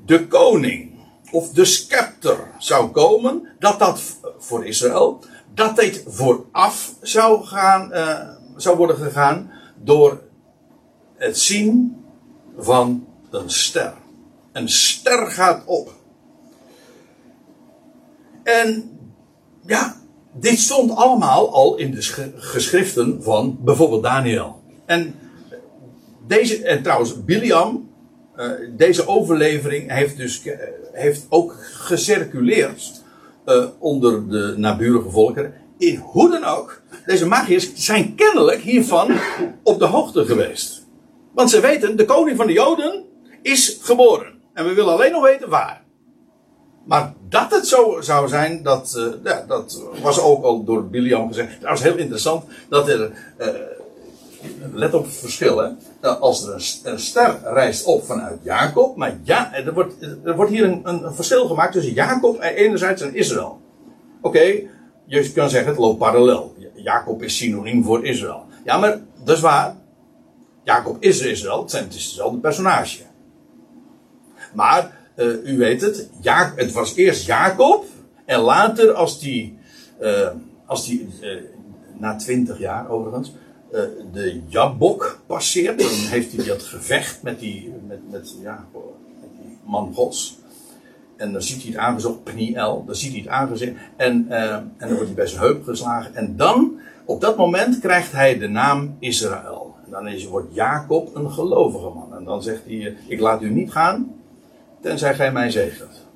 [0.05, 0.91] de koning
[1.31, 4.03] of de scepter zou komen, dat dat
[4.39, 10.23] voor Israël, dat dit vooraf zou, gaan, uh, zou worden gegaan door
[11.17, 12.00] het zien
[12.65, 13.93] van een ster.
[14.53, 15.93] Een ster gaat op.
[18.43, 18.99] En
[19.67, 19.97] ja,
[20.33, 22.03] dit stond allemaal al in de
[22.37, 24.63] geschriften van bijvoorbeeld Daniel.
[24.87, 25.15] En
[26.27, 27.91] deze, en trouwens, Biliam,
[28.37, 30.43] uh, deze overlevering heeft dus
[30.93, 33.03] heeft ook gecirculeerd
[33.47, 35.55] uh, onder de naburige volkeren.
[35.79, 39.19] In hoe dan ook, deze magiërs zijn kennelijk hiervan
[39.63, 40.80] op de hoogte geweest.
[41.35, 43.05] Want ze weten, de koning van de Joden
[43.43, 44.41] is geboren.
[44.55, 45.83] En we willen alleen nog weten waar.
[46.85, 51.29] Maar dat het zo zou zijn, dat, uh, ja, dat was ook al door Biliam
[51.29, 51.61] gezegd.
[51.61, 53.13] Dat was heel interessant dat er.
[53.39, 53.49] Uh,
[54.73, 55.69] let op het verschil, hè.
[56.01, 60.51] Nou, als er een, ster reist op vanuit Jacob, maar ja, er wordt, er wordt
[60.51, 63.61] hier een, een, verschil gemaakt tussen Jacob enerzijds en Israël.
[64.21, 64.41] Oké,
[65.07, 66.55] je kan zeggen het loopt parallel.
[66.75, 68.45] Jacob is synoniem voor Israël.
[68.65, 69.77] Ja, maar dat is waar.
[70.63, 73.03] Jacob is Israël, het, het is hetzelfde personage.
[74.55, 77.85] Maar, uh, u weet het, ja, het was eerst Jacob.
[78.25, 79.59] En later, als die,
[80.01, 80.29] uh,
[80.67, 81.41] als die uh,
[81.99, 83.33] na twintig jaar overigens,
[83.73, 88.67] eh, de Jabok passeert, dan heeft hij dat gevecht met die, met, met, ja,
[89.41, 90.39] die man gods.
[91.17, 93.73] En dan ziet hij het aangezocht, Pniel, dan ziet hij het aangezicht.
[93.97, 96.15] En, eh, en dan wordt hij bij zijn heup geslagen.
[96.15, 99.70] En dan, op dat moment, krijgt hij de naam Israël.
[99.91, 102.15] Dan is, wordt Jacob een gelovige man.
[102.17, 104.15] En dan zegt hij, ik laat u niet gaan,
[104.81, 106.07] tenzij gij mij zegent.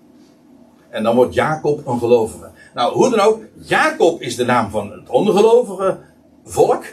[0.91, 2.51] En dan wordt Jacob een gelovige.
[2.75, 5.99] Nou, hoe dan ook, Jacob is de naam van het ongelovige
[6.45, 6.85] volk.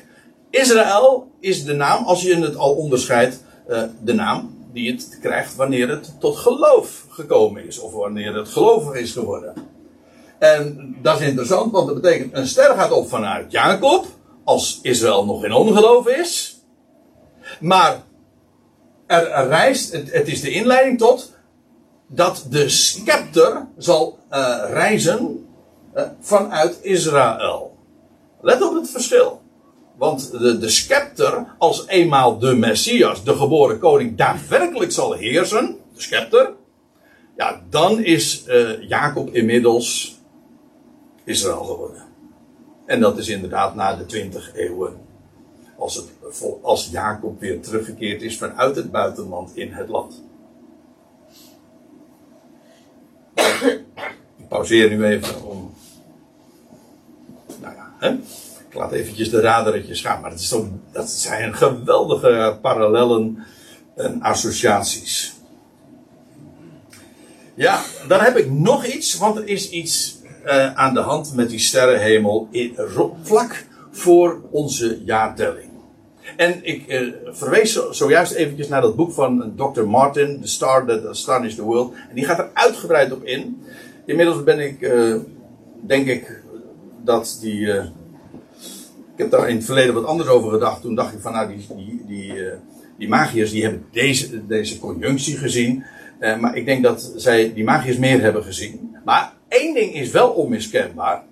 [0.50, 5.56] Israël is de naam, als je het al onderscheidt, uh, de naam die het krijgt
[5.56, 7.80] wanneer het tot geloof gekomen is.
[7.80, 9.54] Of wanneer het gelovig is geworden.
[10.40, 14.06] En dat is interessant, want dat betekent een ster gaat op vanuit Jacob,
[14.44, 16.61] als Israël nog in ongeloof is.
[17.60, 18.04] Maar
[19.06, 21.36] er, reist, het, is de inleiding tot
[22.08, 25.46] dat de scepter zal uh, reizen
[25.96, 27.78] uh, vanuit Israël.
[28.42, 29.42] Let op het verschil.
[29.98, 36.02] Want de, de scepter, als eenmaal de Messias, de geboren koning, daadwerkelijk zal heersen, de
[36.02, 36.54] scepter,
[37.38, 40.18] ja, dan is uh, Jacob inmiddels
[41.24, 42.04] Israël geworden.
[42.86, 45.10] En dat is inderdaad na de twintig eeuwen.
[46.62, 50.24] Als, Jacob weer teruggekeerd is vanuit het buitenland in het land.
[54.38, 55.74] Ik pauzeer nu even om.
[57.62, 58.10] Nou ja, hè?
[58.70, 60.22] ik laat eventjes de raderetjes gaan.
[60.22, 60.30] Maar
[60.92, 63.44] dat, is zijn geweldige parallellen
[63.96, 65.34] en associaties.
[67.54, 71.50] Ja, dan heb ik nog iets, want er is iets uh, aan de hand met
[71.50, 72.78] die sterrenhemel in,
[73.24, 75.71] vlak voor onze jaartelling.
[76.38, 79.82] En ik uh, verwees zojuist eventjes naar dat boek van Dr.
[79.82, 81.94] Martin, The Star That Astonished the World.
[82.10, 83.62] En die gaat er uitgebreid op in.
[84.06, 85.16] Inmiddels ben ik, uh,
[85.86, 86.42] denk ik,
[87.04, 87.68] dat die.
[87.68, 90.82] ik heb daar in het verleden wat anders over gedacht.
[90.82, 92.34] Toen dacht ik van, nou, die, die, die,
[92.98, 95.84] die magiërs die hebben deze, deze conjunctie gezien.
[96.40, 98.96] maar ik denk dat zij die magiërs meer hebben gezien.
[99.06, 101.24] Maar één ding is wel onmiskenbaar.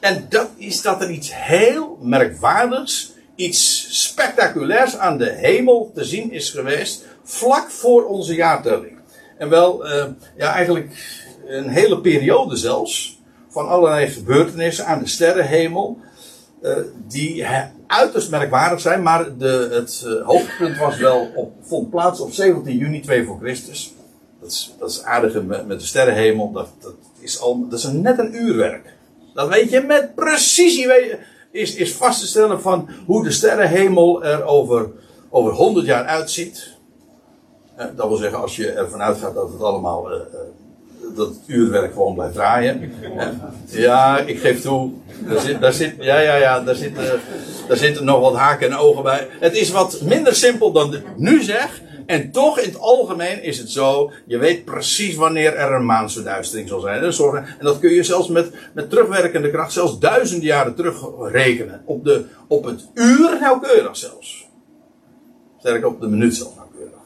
[0.00, 6.32] En dat is dat er iets heel merkwaardigs, iets spectaculairs aan de hemel te zien
[6.32, 7.04] is geweest.
[7.22, 8.98] vlak voor onze jaartelling.
[9.38, 10.04] En wel, uh,
[10.36, 10.90] ja, eigenlijk
[11.46, 13.22] een hele periode zelfs.
[13.48, 15.98] van allerlei gebeurtenissen aan de sterrenhemel.
[16.62, 16.76] Uh,
[17.08, 17.46] die
[17.86, 22.76] uiterst merkwaardig zijn, maar de, het uh, hoogtepunt was wel op, vond plaats op 17
[22.76, 23.94] juni 2 voor Christus.
[24.40, 26.52] Dat is, dat is aardige met, de sterrenhemel.
[26.52, 28.92] Dat, dat, is al, dat is net een uurwerk.
[29.34, 30.86] Dat weet je met precisie.
[30.86, 31.18] Weet
[31.54, 34.90] is, is vast te stellen van hoe de sterrenhemel er over,
[35.30, 36.72] over 100 jaar uitziet.
[37.76, 40.12] Eh, dat wil zeggen, als je ervan uitgaat dat het allemaal.
[40.12, 40.16] Uh,
[41.16, 42.92] dat het uurwerk gewoon blijft draaien.
[43.66, 44.90] ja, ik geef toe.
[45.28, 46.96] Daar zit, daar zit, ja, ja, ja, daar, zit,
[47.68, 49.28] daar zitten nog wat haken en ogen bij.
[49.40, 51.82] Het is wat minder simpel dan nu zeg.
[52.06, 56.68] En toch, in het algemeen is het zo, je weet precies wanneer er een maansverduistering
[56.68, 57.02] zal zijn.
[57.02, 61.82] En dat kun je zelfs met, met terugwerkende kracht, zelfs duizenden jaren terugrekenen.
[61.84, 64.48] Op, de, op het uur nauwkeurig zelfs.
[65.58, 66.98] Sterker op de minuut zelfs nauwkeurig.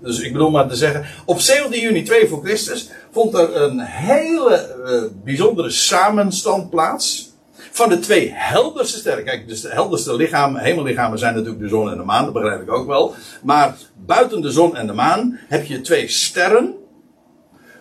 [0.00, 3.80] Dus ik bedoel maar te zeggen, op 17 juni 2 voor Christus vond er een
[3.80, 7.31] hele uh, bijzondere samenstand plaats
[7.72, 9.24] van de twee helderste sterren.
[9.24, 12.62] Kijk, dus de helderste lichamen, hemellichamen zijn natuurlijk de zon en de maan, dat begrijp
[12.62, 13.14] ik ook wel.
[13.42, 16.74] Maar buiten de zon en de maan heb je twee sterren.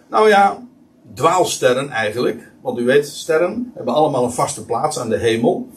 [0.10, 0.58] Nou ja,
[1.14, 2.52] dwaalsterren eigenlijk.
[2.62, 5.70] Want u weet, sterren hebben allemaal een vaste plaats aan de hemel.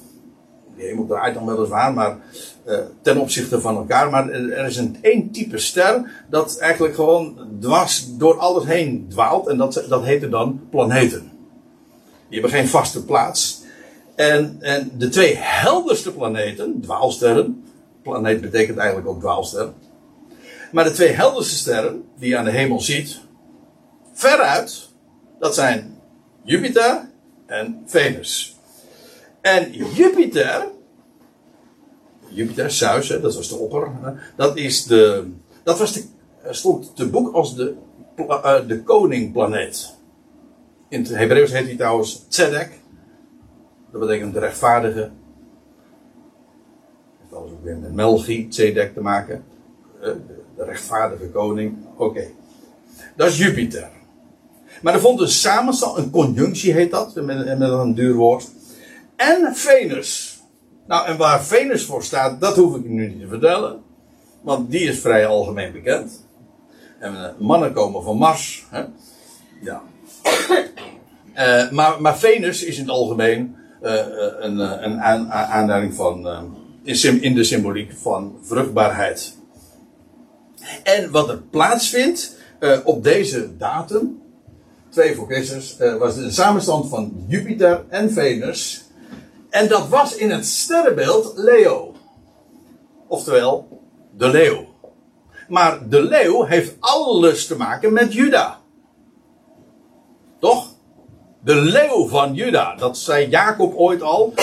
[0.77, 2.19] De hemel draait dan weliswaar, maar
[2.67, 4.11] uh, ten opzichte van elkaar.
[4.11, 9.47] Maar er is een één type ster dat eigenlijk gewoon dwars door alles heen dwaalt.
[9.47, 11.33] En dat, dat heette dan planeten.
[12.29, 13.63] Die hebben geen vaste plaats.
[14.15, 17.65] En, en de twee helderste planeten, dwaalsterren.
[18.03, 19.73] Planeet betekent eigenlijk ook dwaalster.
[20.73, 23.21] Maar de twee helderste sterren die je aan de hemel ziet,
[24.13, 24.89] veruit,
[25.39, 25.99] dat zijn
[26.43, 27.09] Jupiter
[27.47, 28.57] en Venus.
[29.41, 30.69] En Jupiter,
[32.29, 33.91] Jupiter, Zeus, dat was de opper,
[34.37, 35.31] dat is de,
[35.63, 36.05] dat was de,
[36.51, 37.75] stond te boek als de,
[38.17, 39.95] uh, de koningplaneet.
[40.89, 42.83] In het Hebreeuws heet hij trouwens Tzedek.
[43.95, 45.01] Dat betekent de rechtvaardige.
[45.01, 45.11] Dat
[47.21, 49.45] heeft alles ook weer met Melchi, Tzedek te maken.
[50.01, 50.11] Eh,
[50.57, 51.77] de rechtvaardige koning.
[51.97, 52.27] Oké.
[53.17, 53.89] Dat is Jupiter.
[54.83, 58.51] Maar er vond een samenstand, een conjunctie heet dat, met, met een duur woord.
[59.17, 60.43] En Venus.
[60.87, 63.83] Nou, en waar Venus voor staat, dat hoef ik nu niet te vertellen.
[64.41, 66.27] Want die is vrij algemeen bekend.
[66.99, 68.67] En uh, mannen komen van Mars.
[68.71, 68.85] Hè?
[69.63, 69.83] Ja.
[71.35, 76.29] Uh, maar, maar Venus is in het algemeen een, een aan, aanduiding van,
[77.21, 79.37] in de symboliek van vruchtbaarheid.
[80.83, 82.37] En wat er plaatsvindt
[82.85, 84.23] op deze datum,
[84.89, 88.85] 2 voor Christus, was de samenstand van Jupiter en Venus.
[89.51, 91.95] En dat was in het sterrenbeeld Leo.
[93.07, 93.83] Oftewel,
[94.17, 94.67] de leeuw.
[95.49, 98.61] Maar de leeuw heeft alles te maken met Juda.
[100.39, 100.74] Toch?
[101.45, 102.75] De leeuw van Juda.
[102.77, 104.35] Dat zei Jacob ooit al.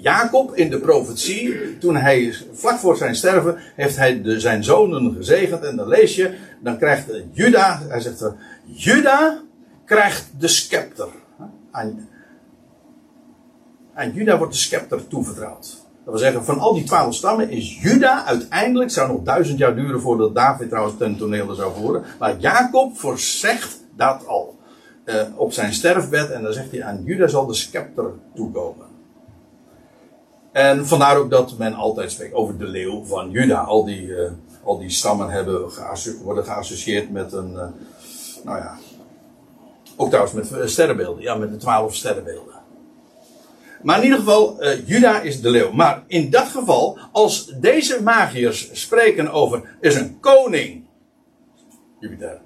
[0.00, 5.64] Jacob in de profetie, toen hij vlak voor zijn sterven, heeft hij zijn zonen gezegend.
[5.64, 8.24] En dan lees je, dan krijgt Juda, hij zegt,
[8.64, 9.42] Juda
[9.84, 11.08] krijgt de scepter.
[11.70, 12.08] Aan,
[13.94, 15.66] aan Juda wordt de scepter toevertrouwd.
[16.04, 19.74] Dat wil zeggen, van al die twaalf stammen is Juda uiteindelijk, zou nog duizend jaar
[19.74, 22.04] duren voordat David trouwens ten toneel zou voeren.
[22.18, 24.58] Maar Jacob voorzegt dat al.
[25.10, 28.86] Uh, op zijn sterfbed en dan zegt hij aan Juda zal de scepter toekomen.
[30.52, 33.60] En vandaar ook dat men altijd spreekt over de leeuw van Juda.
[33.60, 34.30] Al die, uh,
[34.64, 35.70] al die stammen hebben
[36.22, 37.66] worden geassocieerd met een, uh,
[38.44, 38.78] nou ja,
[39.96, 41.22] ook trouwens met sterrenbeelden.
[41.22, 42.54] Ja, met de twaalf sterrenbeelden.
[43.82, 45.72] Maar in ieder geval, uh, Juda is de leeuw.
[45.72, 50.84] Maar in dat geval, als deze magiërs spreken over, is een koning,
[51.98, 52.40] Jupiter,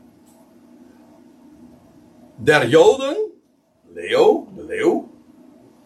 [2.37, 3.17] der Joden,
[3.93, 5.09] Leo, de leeuw,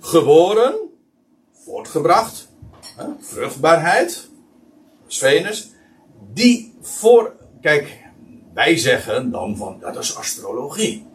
[0.01, 0.75] geboren,
[1.53, 2.49] voortgebracht,
[2.97, 4.29] hè, vruchtbaarheid,
[5.07, 5.73] Venus,
[6.33, 7.99] die voor, kijk,
[8.55, 11.07] wij zeggen dan van, dat is astrologie.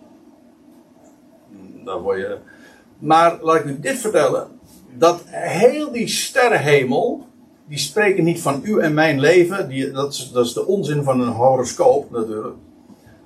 [1.84, 2.38] Dan word je,
[3.00, 4.48] maar laat ik u dit vertellen,
[4.98, 7.28] dat heel die sterrenhemel,
[7.68, 11.04] die spreken niet van u en mijn leven, die, dat, is, dat is de onzin
[11.04, 12.56] van een horoscoop natuurlijk.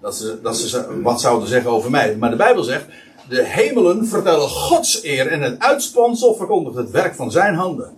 [0.07, 2.17] Dat ze, dat ze wat zouden zeggen over mij.
[2.17, 2.85] Maar de Bijbel zegt,
[3.29, 7.97] de hemelen vertellen Gods eer en het uitspansel verkondigt het werk van zijn handen.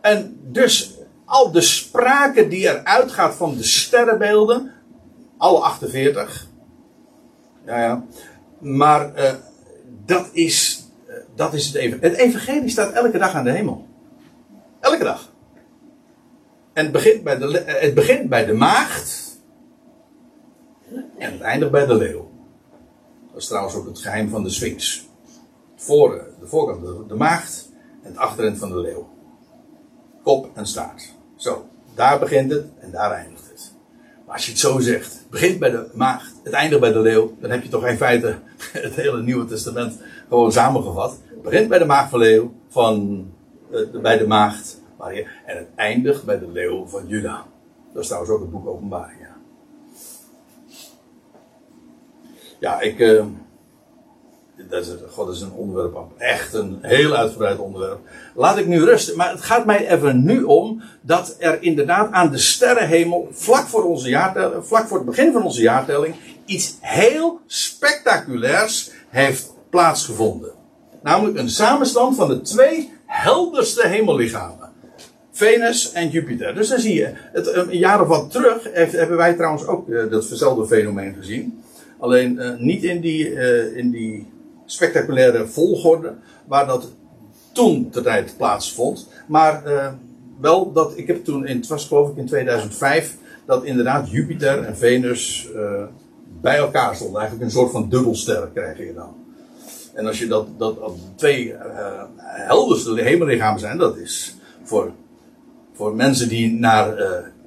[0.00, 0.94] En dus
[1.24, 4.72] al de sprake die er uitgaat van de sterrenbeelden,
[5.38, 6.46] alle 48.
[7.66, 8.04] Ja, ja.
[8.58, 9.32] Maar uh,
[10.04, 12.10] dat, is, uh, dat is het evangelie.
[12.10, 13.86] Het evangelie staat elke dag aan de hemel.
[14.80, 15.32] Elke dag.
[16.72, 19.27] En het begint bij de, het begint bij de maagd.
[21.18, 22.30] En het eindigt bij de leeuw.
[23.32, 25.08] Dat is trouwens ook het geheim van de Sphinx.
[25.76, 27.70] Voor, de voorkant de, maagd
[28.02, 29.08] en het achterend van de leeuw.
[30.22, 31.14] Kop en staart.
[31.36, 33.72] Zo, daar begint het en daar eindigt het.
[34.26, 37.00] Maar als je het zo zegt, het begint bij de maagd, het eindigt bij de
[37.00, 38.38] leeuw, dan heb je toch in feite
[38.72, 41.18] het hele Nieuwe Testament gewoon samengevat.
[41.28, 43.26] Het begint bij de maagd van leeuw, van,
[43.70, 44.80] uh, bij de maagd,
[45.46, 47.46] en het eindigt bij de leeuw van Juda.
[47.92, 49.17] Dat is trouwens ook het boek Openbaring.
[52.58, 52.98] Ja, ik.
[52.98, 53.24] Uh,
[54.68, 55.98] dat is, God, dat is een onderwerp.
[56.16, 57.98] Echt een heel uitgebreid onderwerp.
[58.34, 59.16] Laat ik nu rusten.
[59.16, 63.84] Maar het gaat mij even nu om dat er inderdaad aan de sterrenhemel, vlak voor,
[63.84, 70.50] onze jaartelling, vlak voor het begin van onze jaartelling, iets heel spectaculairs heeft plaatsgevonden.
[71.02, 74.72] Namelijk een samenstand van de twee helderste hemellichamen.
[75.32, 76.54] Venus en Jupiter.
[76.54, 80.10] Dus dan zie je, het, een jaar of wat terug hebben wij trouwens ook uh,
[80.10, 81.62] datzelfde fenomeen gezien.
[81.98, 84.26] Alleen uh, niet in die, uh, in die
[84.66, 86.14] spectaculaire volgorde
[86.46, 86.92] waar dat
[87.52, 89.08] toen de tijd plaatsvond.
[89.26, 89.92] Maar uh,
[90.40, 94.64] wel dat, ik heb toen, in, het was geloof ik in 2005, dat inderdaad Jupiter
[94.64, 95.48] en Venus
[96.40, 97.20] bij elkaar stonden.
[97.20, 99.14] Eigenlijk een soort van dubbelster krijg je dan.
[99.94, 100.78] En als je dat, dat
[101.14, 101.54] twee
[102.16, 104.92] helderste hemellichamen zijn, dat is voor,
[105.72, 106.96] voor mensen die naar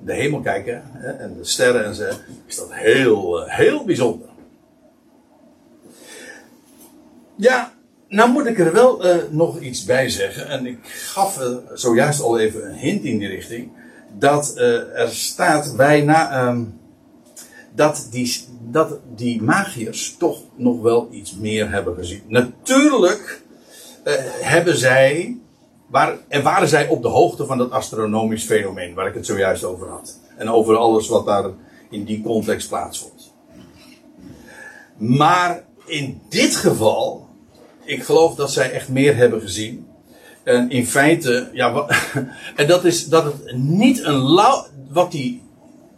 [0.03, 2.03] de hemel kijken hè, en de sterren en zo,
[2.45, 4.29] is dat heel, heel bijzonder.
[7.41, 7.73] Ja,
[8.07, 10.47] nou moet ik er wel uh, nog iets bij zeggen.
[10.47, 13.71] En ik gaf uh, zojuist al even een hint in die richting.
[14.17, 16.47] Dat uh, er staat bijna.
[16.47, 16.79] Um,
[17.75, 22.21] dat, die, dat die magiërs toch nog wel iets meer hebben gezien.
[22.27, 23.41] Natuurlijk
[24.41, 25.37] hebben zij.
[25.87, 29.63] Waar, en waren zij op de hoogte van dat astronomisch fenomeen waar ik het zojuist
[29.63, 30.19] over had.
[30.37, 31.49] En over alles wat daar
[31.89, 33.33] in die context plaatsvond.
[34.97, 37.29] Maar in dit geval
[37.91, 39.87] ik geloof dat zij echt meer hebben gezien.
[40.43, 41.85] En in feite, ja,
[42.55, 45.41] en dat is dat het niet een lauw, wat die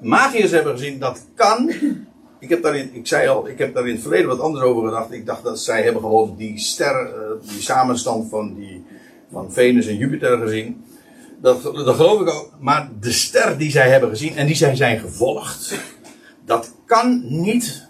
[0.01, 1.71] magiërs hebben gezien, dat kan.
[2.39, 4.83] Ik heb daarin, ik zei al, ik heb daar in het verleden wat anders over
[4.83, 5.11] gedacht.
[5.11, 8.85] Ik dacht dat zij hebben gewoon die ster, eh, die samenstand van die,
[9.31, 10.83] van Venus en Jupiter gezien.
[11.41, 12.51] Dat, dat geloof ik ook.
[12.59, 15.79] Maar de ster die zij hebben gezien en die zij zijn gevolgd,
[16.45, 17.87] dat kan niet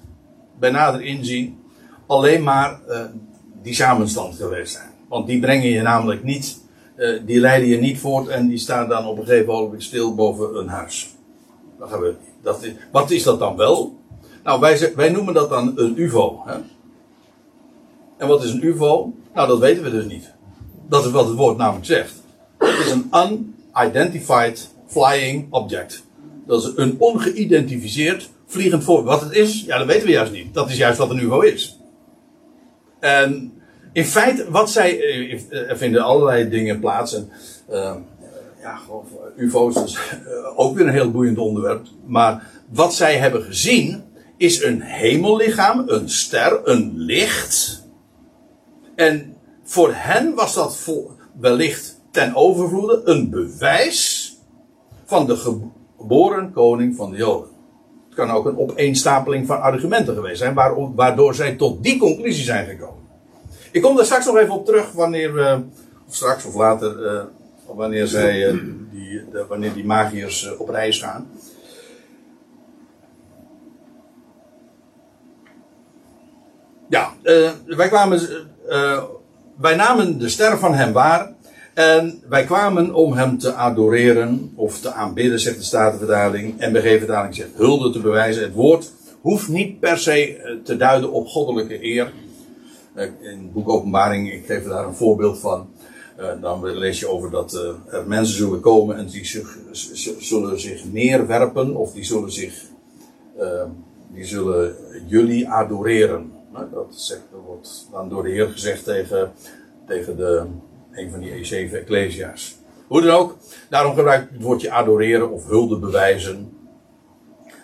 [0.60, 1.62] bij nader inzien
[2.08, 3.02] alleen maar uh,
[3.64, 4.90] die samenstand geweest zijn.
[5.08, 6.62] Want die brengen je namelijk niet
[6.96, 10.16] eh, die leiden je niet voort en die staan dan op een gegeven moment stil
[10.16, 11.16] boven een huis.
[11.80, 12.30] Dat gebeurt niet.
[12.42, 13.98] Dat is, wat is dat dan wel?
[14.44, 16.42] Nou, wij, wij noemen dat dan een UFO.
[16.46, 16.56] Hè?
[18.18, 19.14] En wat is een UFO?
[19.34, 20.34] Nou, dat weten we dus niet.
[20.90, 22.14] Dat is wat het woord namelijk zegt.
[22.58, 23.12] Het is een
[23.76, 26.04] unidentified flying object.
[26.48, 29.04] Dat is een ongeïdentificeerd vliegend voor.
[29.04, 30.54] Wat het is, ja, dat weten we juist niet.
[30.54, 31.80] Dat is juist wat een UFO is.
[33.04, 33.54] En
[33.92, 35.00] in feite, wat zij.
[35.00, 37.16] Eh, er vinden allerlei dingen plaats.
[37.16, 37.30] En,
[37.72, 37.96] uh,
[38.62, 38.80] ja,
[39.36, 41.88] UFO's is uh, ook weer een heel boeiend onderwerp.
[42.06, 44.04] Maar wat zij hebben gezien
[44.38, 47.84] is een hemellichaam, een ster, een licht.
[48.96, 50.88] En voor hen was dat
[51.40, 54.32] wellicht ten overvloede een bewijs
[55.06, 57.53] van de geboren koning van de Joden.
[58.14, 60.54] Het kan ook een opeenstapeling van argumenten geweest zijn,
[60.96, 63.04] waardoor zij tot die conclusie zijn gekomen.
[63.72, 65.62] Ik kom daar straks nog even op terug wanneer we,
[66.08, 67.22] of straks of later, uh,
[67.76, 71.32] wanneer, zij, uh, die, de, wanneer die magiërs op reis gaan.
[76.90, 77.14] Ja,
[77.66, 78.22] wij kwamen,
[79.58, 81.33] wij namen de ster van hem waar
[81.74, 86.60] en wij kwamen om hem te adoreren of te aanbidden, zegt de Statenvertaling.
[86.60, 88.44] En BG-vertaling zegt hulde te bewijzen.
[88.44, 92.12] Het woord hoeft niet per se te duiden op goddelijke eer.
[92.94, 95.70] Eh, in het boek Openbaring, ik geef daar een voorbeeld van.
[96.20, 97.54] Uh, dan lees je over dat
[97.92, 99.58] er mensen zullen komen en die zich,
[100.20, 102.64] zullen zich neerwerpen of die zullen zich,
[103.40, 103.64] uh,
[104.14, 104.76] die zullen
[105.08, 106.32] jullie adoreren.
[106.52, 109.32] Nou, dat wordt dan door de Heer gezegd tegen,
[109.88, 110.46] tegen de,
[110.94, 112.58] een van die E7 Ecclesia's.
[112.88, 113.38] Hoe dan ook,
[113.70, 116.58] daarom gebruik ik het woordje adoreren of hulde bewijzen.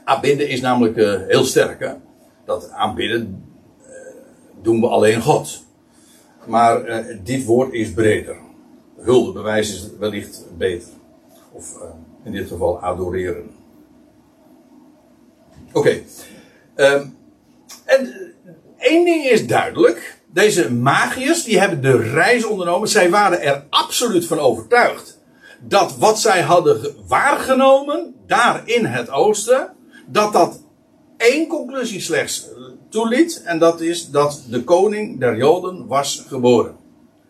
[0.03, 0.95] Aanbidden is namelijk
[1.27, 1.79] heel sterk.
[1.79, 1.93] Hè?
[2.45, 3.49] Dat aanbidden,
[4.61, 5.63] doen we alleen God.
[6.45, 8.37] Maar uh, dit woord is breder.
[8.97, 10.89] Huldebewijs is wellicht beter.
[11.51, 11.77] Of
[12.23, 13.49] in dit geval adoreren.
[15.73, 15.77] Oké.
[15.77, 16.03] Okay.
[16.75, 17.17] Um,
[17.85, 18.13] en
[18.77, 20.18] één ding is duidelijk.
[20.33, 22.89] Deze magiërs die hebben de reis ondernomen.
[22.89, 25.19] Zij waren er absoluut van overtuigd.
[25.59, 29.69] Dat wat zij hadden waargenomen daar in het oosten.
[30.07, 30.61] Dat dat
[31.17, 32.47] één conclusie slechts
[32.89, 33.41] toeliet.
[33.45, 36.75] En dat is dat de koning der Joden was geboren.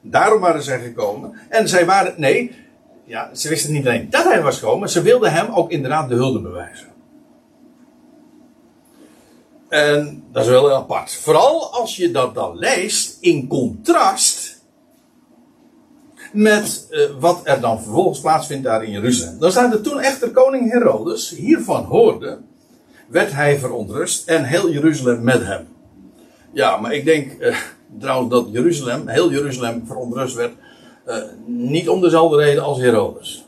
[0.02, 1.34] Daarom waren zij gekomen.
[1.50, 2.52] En zij waren, nee,
[3.06, 4.90] ja, ze wisten niet alleen dat hij was gekomen.
[4.90, 6.88] Ze wilden hem ook inderdaad de hulde bewijzen.
[9.70, 11.14] En dat is wel heel apart.
[11.14, 14.58] Vooral als je dat dan leest in contrast
[16.34, 19.40] met uh, wat er dan vervolgens plaatsvindt daar in Jeruzalem.
[19.40, 22.40] Dan staat er toen echter koning Herodes hiervan hoorde
[23.08, 25.68] werd hij verontrust en heel Jeruzalem met hem.
[26.54, 27.58] Ja, maar ik denk uh,
[28.00, 30.54] trouwens dat Jeruzalem, heel Jeruzalem verontrust werd,
[31.08, 31.16] uh,
[31.46, 33.46] niet om dezelfde reden als Herodes.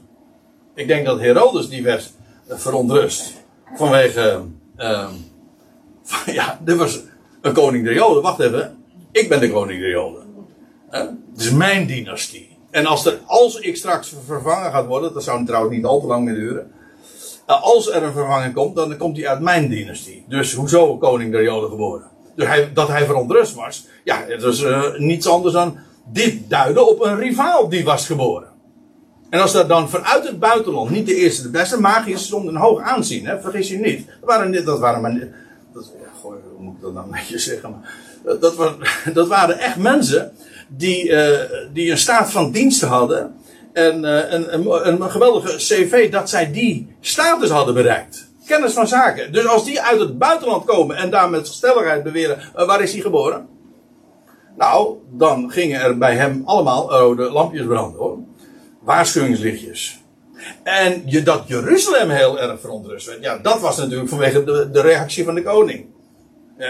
[0.75, 2.11] Ik denk dat Herodes die werd
[2.47, 3.33] verontrust
[3.75, 4.41] vanwege,
[4.77, 5.13] van,
[6.25, 6.99] ja, er was
[7.41, 8.23] een koning der Joden.
[8.23, 8.77] Wacht even,
[9.11, 10.23] ik ben de koning der Joden.
[10.89, 12.57] het is mijn dynastie.
[12.69, 16.07] En als, er, als ik straks vervangen gaat worden, dat zou trouwens niet al te
[16.07, 16.71] lang meer duren
[17.51, 20.25] nou, als er een vervanger komt, dan komt hij uit mijn dynastie.
[20.27, 22.09] Dus hoezo koning der Joden geboren?
[22.35, 25.77] Dus hij, dat hij verontrust was, ja, het was uh, niets anders dan
[26.11, 28.49] dit duiden op een rivaal die was geboren.
[29.29, 32.55] En als dat dan vanuit het buitenland niet de eerste, de beste, magiërs stond een
[32.55, 34.07] hoog aanzien, hè, vergis je niet.
[34.07, 35.27] Dat waren, dat waren maar,
[35.73, 35.91] dat,
[36.21, 37.93] hoe moet ik dat nou zeggen, maar,
[38.39, 38.71] dat, was,
[39.13, 40.31] dat waren echt mensen
[40.67, 41.39] die, uh,
[41.73, 43.35] die een staat van diensten hadden
[43.73, 48.29] en, uh, een, een, een, geweldige cv dat zij die status hadden bereikt.
[48.45, 49.31] Kennis van zaken.
[49.31, 53.01] Dus als die uit het buitenland komen en daar met stelligheid beweren, waar is hij
[53.01, 53.47] geboren?
[54.57, 58.17] Nou, dan gingen er bij hem allemaal rode lampjes branden hoor.
[58.79, 60.00] Waarschuwingslichtjes.
[60.63, 64.81] En je, dat Jeruzalem heel erg verontrust werd, ja, dat was natuurlijk vanwege de, de
[64.81, 65.85] reactie van de koning.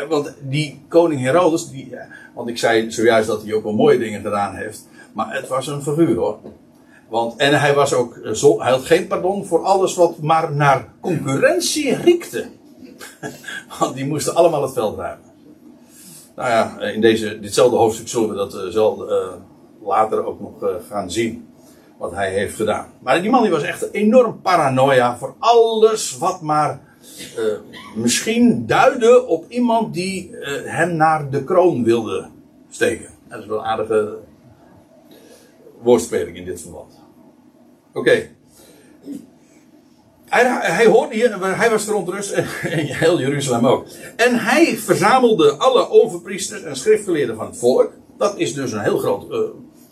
[0.10, 1.96] Want die koning Herodes, die,
[2.34, 5.68] want ik zei zojuist dat hij ook wel mooie dingen gedaan heeft, maar het was
[5.68, 6.38] een figuur hoor.
[7.10, 10.88] Want, en hij was ook, eh, hij had geen pardon voor alles wat maar naar
[11.02, 12.46] concurrentie riekte.
[13.80, 15.26] Want die moesten allemaal het veld ruimen.
[16.36, 19.28] Nou ja, in deze, ditzelfde hoofdstuk zullen we dat zal, uh,
[19.84, 21.48] later ook nog gaan zien.
[22.02, 22.88] Wat hij heeft gedaan.
[23.00, 26.80] Maar die man die was echt enorm paranoia voor alles wat maar
[27.96, 32.30] misschien duidde op iemand die hem naar de kroon wilde
[32.70, 33.10] steken.
[33.30, 34.18] Dat is wel een aardige
[35.82, 37.00] woordspeling in dit verband.
[37.94, 38.30] Oké.
[40.26, 42.46] Hij, hij, hoorde hier, hij was verontrust en
[43.04, 43.86] heel Jeruzalem ook.
[44.16, 47.92] En hij verzamelde alle overpriesters en schriftgeleerden van het volk.
[48.18, 49.40] Dat is dus een heel groot, uh,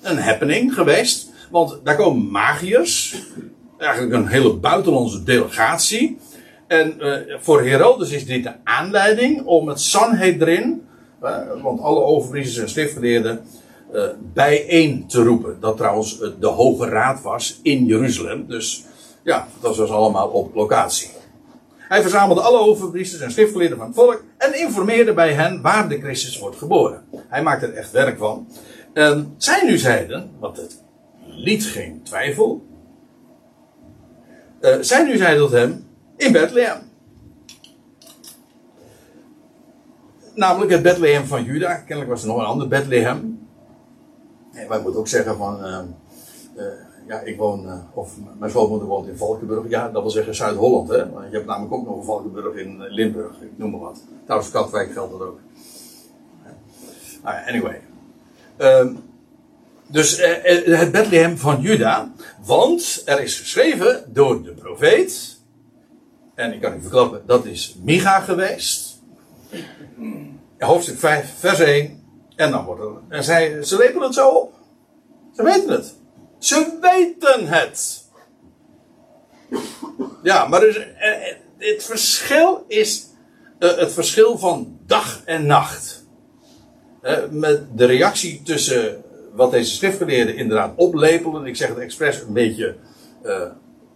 [0.01, 1.28] een happening geweest.
[1.51, 3.23] Want daar komen magiërs.
[3.77, 6.17] Eigenlijk een hele buitenlandse delegatie.
[6.67, 10.87] En uh, voor Herodes is dit de aanleiding om het Sanhedrin,
[11.23, 13.41] uh, want alle overpriesters en schriftgeleerden,
[13.93, 15.57] uh, bijeen te roepen.
[15.59, 18.47] Dat trouwens de Hoge Raad was in Jeruzalem.
[18.47, 18.83] Dus
[19.23, 21.09] ja, dat was allemaal op locatie.
[21.77, 25.99] Hij verzamelde alle overpriesters en schriftgeleerden van het volk en informeerde bij hen waar de
[25.99, 27.03] Christus wordt geboren.
[27.27, 28.47] Hij maakte er echt werk van.
[28.93, 30.83] En zij nu zeiden, want het
[31.39, 32.65] liet geen twijfel.
[34.61, 36.77] Uh, zij nu zeiden tot hem in Bethlehem.
[40.35, 41.75] Namelijk het Bethlehem van Juda.
[41.75, 43.47] Kennelijk was er nog een ander Bethlehem.
[44.51, 45.65] En wij moeten ook zeggen van.
[45.65, 45.79] Uh,
[46.57, 46.63] uh,
[47.07, 49.69] ja, ik woon, of mijn schoonmoeder woont in Valkenburg.
[49.69, 50.95] Ja, dat wil zeggen Zuid-Holland, hè.
[50.95, 54.01] Je hebt namelijk ook nog een Valkenburg in Limburg, ik noem maar wat.
[54.23, 55.39] Trouwens, Katwijk geldt dat ook.
[57.23, 57.81] Nou anyway.
[58.57, 59.08] Um,
[59.89, 62.11] dus uh, het Bethlehem van Juda.
[62.45, 65.37] Want er is geschreven door de profeet.
[66.35, 69.01] En ik kan u verklappen, dat is Micha geweest.
[70.57, 72.03] Hoofdstuk 5, vers 1.
[72.35, 72.91] En dan wordt er.
[73.09, 74.53] En zij, ze lepelen het zo op.
[75.35, 75.93] Ze weten het.
[76.37, 78.07] Ze weten het.
[80.23, 80.83] Ja, maar dus, uh,
[81.57, 83.07] het verschil is
[83.59, 85.97] uh, het verschil van dag en nacht.
[87.29, 89.03] Met de reactie tussen
[89.33, 91.45] wat deze schriftgeleerden inderdaad oplepelen.
[91.45, 92.75] Ik zeg het expres een beetje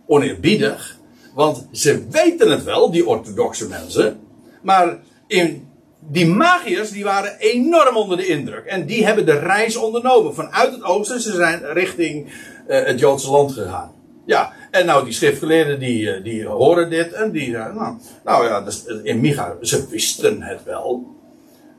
[0.05, 0.97] oneerbiedig.
[1.33, 4.19] Want ze weten het wel, die orthodoxe mensen.
[4.61, 5.67] Maar in,
[5.99, 8.65] die magiërs die waren enorm onder de indruk.
[8.65, 10.33] En die hebben de reis ondernomen.
[10.33, 13.91] Vanuit het oosten, ze zijn richting uh, het Joodse land gegaan.
[14.25, 18.85] Ja, en nou die schriftgeleerden die, die horen dit en die nou, nou ja, dus
[19.03, 21.15] in Micha, ze wisten het wel.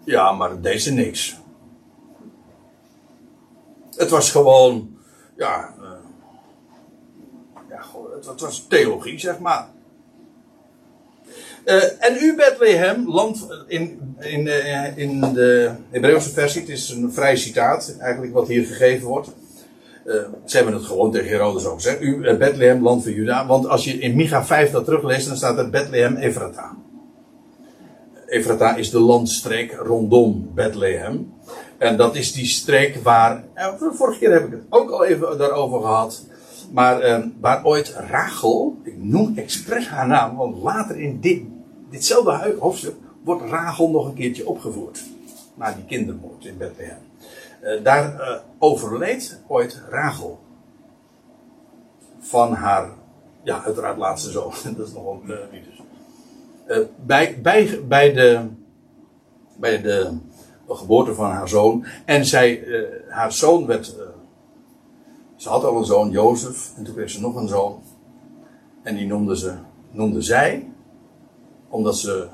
[0.05, 1.37] Ja, maar deze niks.
[3.97, 4.97] Het was gewoon,
[5.37, 5.87] ja, uh,
[7.69, 7.85] ja,
[8.15, 9.69] het, het was theologie, zeg maar.
[11.65, 17.13] Uh, en u Bethlehem, land in, in, uh, in de Hebreeuwse versie, het is een
[17.13, 19.29] vrij citaat eigenlijk wat hier gegeven wordt.
[20.45, 22.01] Ze hebben het gewoon tegen Herodes ook gezegd.
[22.01, 23.47] U Bethlehem, land van Juda.
[23.47, 26.77] Want als je in Micha 5 dat terugleest, dan staat er Bethlehem Efrata.
[28.27, 31.33] Efrata is de landstreek rondom Bethlehem.
[31.79, 33.45] En dat is die streek waar,
[33.79, 36.25] vorige keer heb ik het ook al even daarover gehad.
[36.73, 41.43] Maar uh, waar ooit Rachel, ik noem expres haar naam, want later in dit,
[41.91, 42.95] ditzelfde hoofdstuk
[43.25, 45.05] wordt Rachel nog een keertje opgevoerd.
[45.55, 46.99] Na die kindermoord in Bethlehem.
[47.63, 50.41] Uh, daar uh, overleed ooit Rachel.
[52.21, 52.91] Van haar,
[53.43, 54.53] ja, uiteraard laatste zoon.
[54.77, 56.87] dat is nogal uh, niet dus.
[57.07, 58.41] bij, bij, bij de,
[59.57, 60.19] bij de
[60.69, 61.85] geboorte van haar zoon.
[62.05, 62.65] En zij,
[63.09, 63.95] haar zoon werd
[65.45, 67.83] ze had al een zoon, Jozef, en toen kreeg ze nog een zoon.
[68.83, 69.55] En die noemde, ze,
[69.91, 70.71] noemde zij,
[71.69, 72.29] omdat, ze,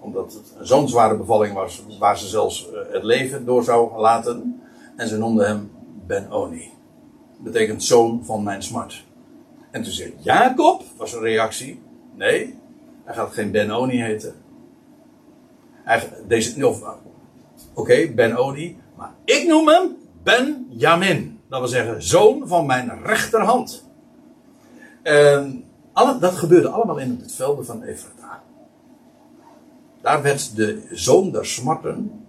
[0.00, 3.98] omdat het een zo'n zware bevalling was, waar ze zelfs eh, het leven door zou
[3.98, 4.60] laten.
[4.96, 5.70] En ze noemde hem
[6.06, 6.70] Ben-Oni.
[7.38, 9.04] Betekent zoon van mijn smart.
[9.70, 11.82] En toen zei Jacob, was een reactie.
[12.14, 12.58] Nee,
[13.04, 14.34] hij gaat geen Ben-Oni heten.
[15.72, 16.82] Hij, deze, of,
[17.76, 21.40] okay, Ben-Oni, maar ik noem hem Ben-Jamin.
[21.48, 23.88] Dat wil zeggen, zoon van mijn rechterhand.
[25.92, 28.42] Alle, dat gebeurde allemaal in het velden van Efrata.
[30.00, 32.26] Daar werd de zoon der smarten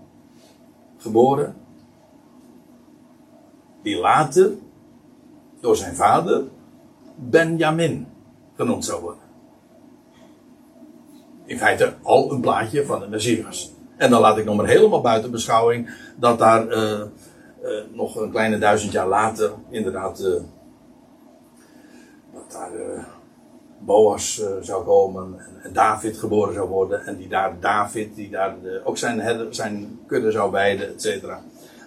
[0.98, 1.56] geboren.
[3.82, 4.52] Die later
[5.60, 6.44] door zijn vader
[7.16, 8.08] Benjamin
[8.56, 9.24] genoemd zou worden.
[11.46, 13.74] In feite al een plaatje van de Messias.
[13.98, 16.92] En dan laat ik nog maar helemaal buiten beschouwing dat daar uh,
[17.64, 20.28] uh, nog een kleine duizend jaar later, inderdaad, uh,
[22.34, 22.72] dat daar
[23.80, 27.06] Boas zou komen en, David geboren zou worden.
[27.06, 31.42] En die daar David, die daar ook zijn, zijn kudde zou weiden, et cetera.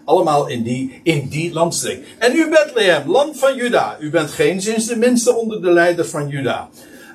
[0.04, 2.16] Allemaal in die, in die landstreek.
[2.18, 3.96] En u Bethlehem, land van Juda.
[4.00, 6.68] U bent geen sinds de minste onder de leiders van Juda.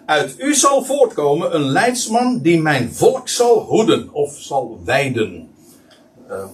[0.06, 5.50] Uit u zal voortkomen een leidsman die mijn volk zal hoeden of zal wijden.
[6.30, 6.46] Uh,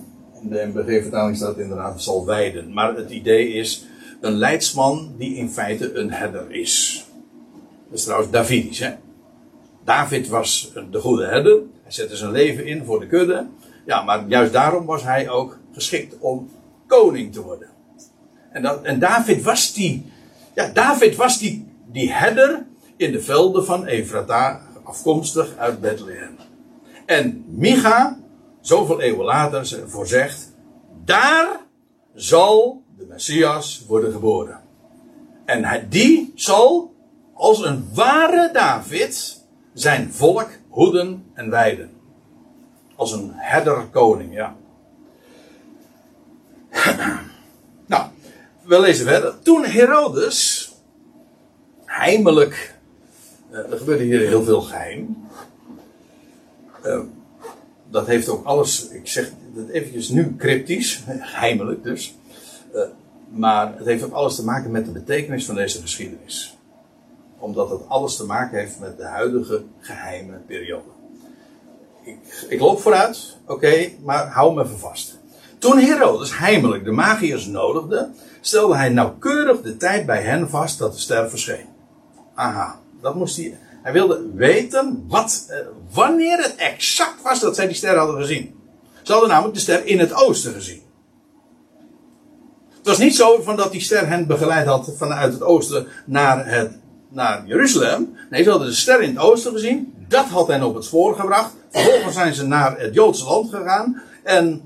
[0.42, 2.74] in de MBG-vertaling staat inderdaad zal wijden.
[2.74, 3.86] Maar het idee is
[4.22, 7.06] een leidsman die in feite een herder is.
[7.90, 8.92] Dat is trouwens Davidisch, hè?
[9.84, 11.60] David was de goede herder.
[11.84, 13.48] Hij zette zijn leven in voor de kudde.
[13.86, 16.50] Ja, maar juist daarom was hij ook geschikt om
[16.88, 17.70] koning te worden.
[18.52, 20.12] En, en David was die,
[20.56, 22.66] ja, David was die, die herder
[23.02, 26.38] in de velden van Efrata, afkomstig uit Bethlehem.
[27.06, 28.20] En Micha
[28.60, 30.54] zoveel eeuwen later voorzegt,
[31.06, 31.60] daar
[32.14, 34.62] zal de Messias worden geboren.
[35.46, 36.94] En die zal
[37.34, 39.42] als een ware David
[39.74, 41.92] zijn volk hoeden en weiden.
[42.96, 44.56] Als een herderkoning, ja.
[47.88, 48.10] nou,
[48.64, 49.40] we lezen verder.
[49.42, 50.72] Toen Herodes
[51.86, 52.80] heimelijk,
[53.52, 55.18] er gebeurde hier heel veel geheim.
[56.86, 57.00] Uh,
[57.90, 61.04] dat heeft ook alles, ik zeg het eventjes nu cryptisch,
[61.40, 62.16] heimelijk dus.
[62.74, 62.82] Uh,
[63.30, 66.58] maar het heeft ook alles te maken met de betekenis van deze geschiedenis.
[67.40, 70.90] Omdat het alles te maken heeft met de huidige geheime periode.
[72.04, 75.20] Ik, ik loop vooruit, oké, maar hou me even vast.
[75.60, 78.10] Toen Herodes heimelijk de magiërs nodigde,
[78.42, 81.66] stelde hij nauwkeurig de tijd bij hen vast dat de ster verscheen.
[82.34, 83.58] Aha, dat moest hij.
[83.82, 85.58] Hij wilde weten wat, eh,
[85.94, 88.56] wanneer het exact was dat zij die ster hadden gezien.
[89.02, 90.82] Ze hadden namelijk de ster in het oosten gezien.
[92.78, 96.48] Het was niet zo van dat die ster hen begeleid had vanuit het oosten naar,
[96.48, 96.72] het,
[97.10, 98.16] naar Jeruzalem.
[98.30, 99.94] Nee, ze hadden de ster in het oosten gezien.
[100.08, 101.54] Dat had hen op het spoor gebracht.
[101.70, 104.02] Vervolgens zijn ze naar het Joodse land gegaan.
[104.24, 104.62] En,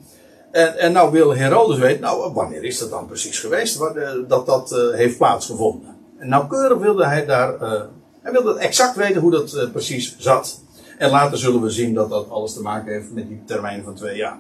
[0.52, 4.46] en, en nou wil Herodes weten, nou wanneer is dat dan precies geweest eh, dat
[4.46, 5.96] dat uh, heeft plaatsgevonden.
[6.18, 7.62] En nauwkeurig wilde hij daar,
[8.26, 10.62] hij wilde exact weten hoe dat uh, precies zat.
[10.98, 13.96] En later zullen we zien dat dat alles te maken heeft met die termijn van
[13.96, 14.38] twee jaar.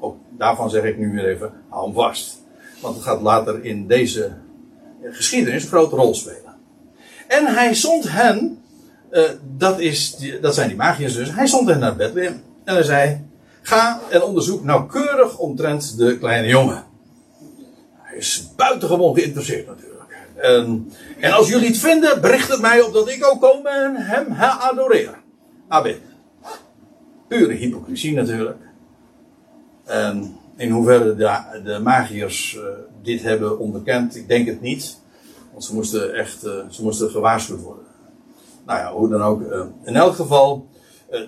[0.00, 2.42] Ook daarvan zeg ik nu weer even, hou hem vast.
[2.80, 4.32] Want het gaat later in deze
[5.02, 6.54] geschiedenis een grote rol spelen.
[7.28, 8.62] En hij zond hen,
[9.10, 9.22] uh,
[9.56, 12.42] dat, is dat zijn die magiërs dus, hij zond hen naar Bethlehem.
[12.64, 13.24] En hij zei,
[13.62, 16.84] ga en onderzoek nauwkeurig omtrent de kleine jongen.
[17.92, 19.95] Hij is buitengewoon geïnteresseerd natuurlijk.
[20.36, 23.96] En, en als jullie het vinden, bericht het mij op dat ik ook kom en
[23.96, 25.18] hem adoreer.
[25.68, 25.96] Amen.
[27.28, 28.58] Pure hypocrisie natuurlijk.
[29.84, 32.62] En in hoeverre de, de magiërs uh,
[33.02, 35.00] dit hebben onderkend, ik denk het niet.
[35.52, 37.84] Want ze moesten echt uh, ze moesten gewaarschuwd worden.
[38.66, 39.40] Nou ja, hoe dan ook.
[39.40, 40.68] Uh, in elk geval,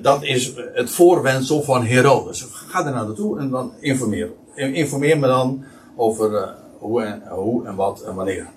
[0.02, 2.46] dat is het voorwensel van Herodes.
[2.50, 4.30] Ga er naartoe en dan informeer.
[4.54, 5.64] Informeer me dan
[5.96, 8.48] over hoe, en, hoe en wat en wanneer.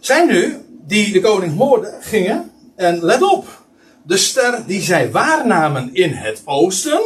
[0.00, 3.64] Zij nu, die de koning moorden, gingen, en let op,
[4.02, 7.00] de ster die zij waarnamen in het oosten,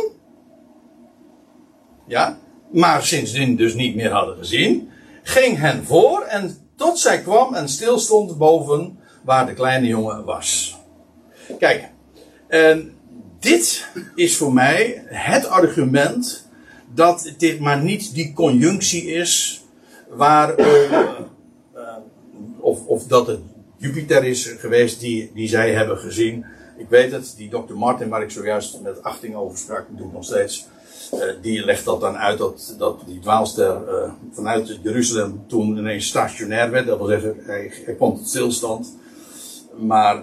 [2.07, 2.39] ja,
[2.73, 4.91] maar sindsdien dus niet meer hadden gezien,
[5.23, 10.77] ging hen voor en tot zij kwam en stilstond boven waar de kleine jongen was.
[11.59, 11.91] Kijk,
[12.49, 12.95] en
[13.41, 16.49] dit is voor mij het argument
[16.95, 19.63] dat dit maar niet die conjunctie is
[20.09, 20.55] waar,
[22.65, 23.41] of, of dat het
[23.77, 26.45] Jupiter is geweest die, die zij hebben gezien.
[26.77, 27.75] Ik weet het, die Dr.
[27.75, 30.67] Martin, waar ik zojuist met achting over sprak, doe ik nog steeds.
[31.15, 36.07] Uh, die legt dat dan uit dat, dat die dwaalster uh, vanuit Jeruzalem toen ineens
[36.07, 36.87] stationair werd.
[36.87, 38.97] Dat wil zeggen, hij, hij kwam tot stilstand.
[39.77, 40.23] Maar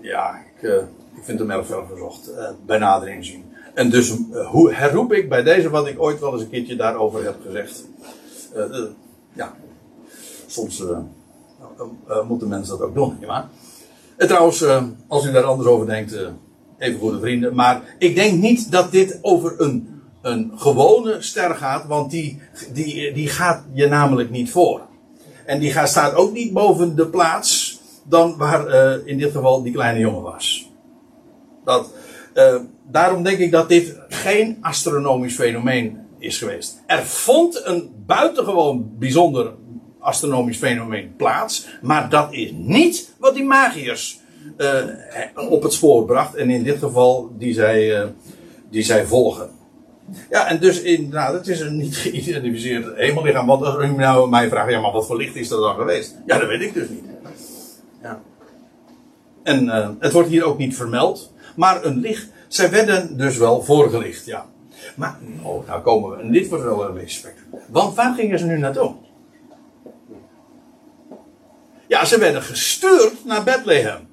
[0.00, 0.74] ja, ik, uh,
[1.16, 2.30] ik vind hem erg veel verzocht
[2.66, 3.44] bij nader inzien.
[3.74, 4.14] En dus
[4.50, 7.84] hoe herroep ik bij deze wat ik ooit wel eens een keertje daarover heb gezegd.
[9.32, 9.54] ja,
[10.46, 10.82] soms
[12.28, 13.48] moeten mensen dat ook doen, ja.
[14.16, 16.18] En trouwens, uh, als u daar anders over denkt,
[16.78, 17.54] even goede vrienden.
[17.54, 22.40] Maar ik denk niet dat dit over een, een gewone ster gaat, want die,
[22.72, 24.80] die, die gaat je namelijk niet voor.
[25.46, 28.68] En die gaat, staat ook niet boven de plaats dan waar
[29.06, 30.70] in dit geval die kleine jongen was.
[31.64, 31.90] Dat,
[32.90, 36.82] daarom denk ik dat dit geen astronomisch fenomeen is geweest.
[36.86, 39.52] Er vond een buitengewoon bijzonder
[40.04, 41.66] astronomisch fenomeen plaats.
[41.82, 44.20] Maar dat is niet wat die magiërs
[44.58, 46.34] uh, op het spoor bracht.
[46.34, 48.08] En in dit geval die zij, uh,
[48.70, 49.50] die zij volgen.
[50.30, 53.46] Ja, en dus inderdaad, het is een niet geïdentificeerd hemellichaam.
[53.46, 56.14] Want als u nou mij vraagt, ja, maar wat voor licht is dat dan geweest?
[56.26, 57.04] Ja, dat weet ik dus niet.
[58.02, 58.20] Ja.
[59.42, 61.32] En het wordt hier ook niet vermeld.
[61.56, 64.46] Maar een licht, zij werden dus wel voorgelicht, ja.
[64.96, 67.28] Maar, oh, nou komen we, en dit wordt wel een beetje.
[67.68, 68.94] Want waar gingen ze nu naartoe?
[71.94, 74.08] Ja, ze werden gestuurd naar Bethlehem.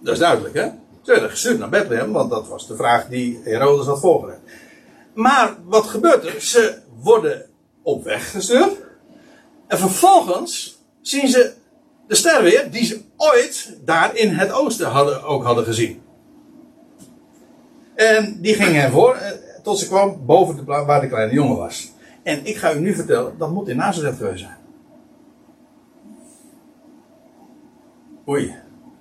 [0.00, 0.64] Dat is duidelijk, hè?
[1.02, 4.40] Ze werden gestuurd naar Bethlehem, want dat was de vraag die Herodes had voorgelegd.
[5.14, 6.40] Maar wat gebeurt er?
[6.40, 7.46] Ze worden
[7.82, 8.76] op weg gestuurd.
[9.66, 11.52] En vervolgens zien ze
[12.08, 16.02] de ster weer, die ze ooit daar in het oosten hadden, ook hadden gezien.
[17.94, 19.30] En die ging hen voor, eh,
[19.62, 21.92] tot ze kwam boven de plaats waar de kleine jongen was.
[22.22, 24.60] En ik ga u nu vertellen, dat moet in Nazareth geweest zijn.
[28.28, 28.54] Oei,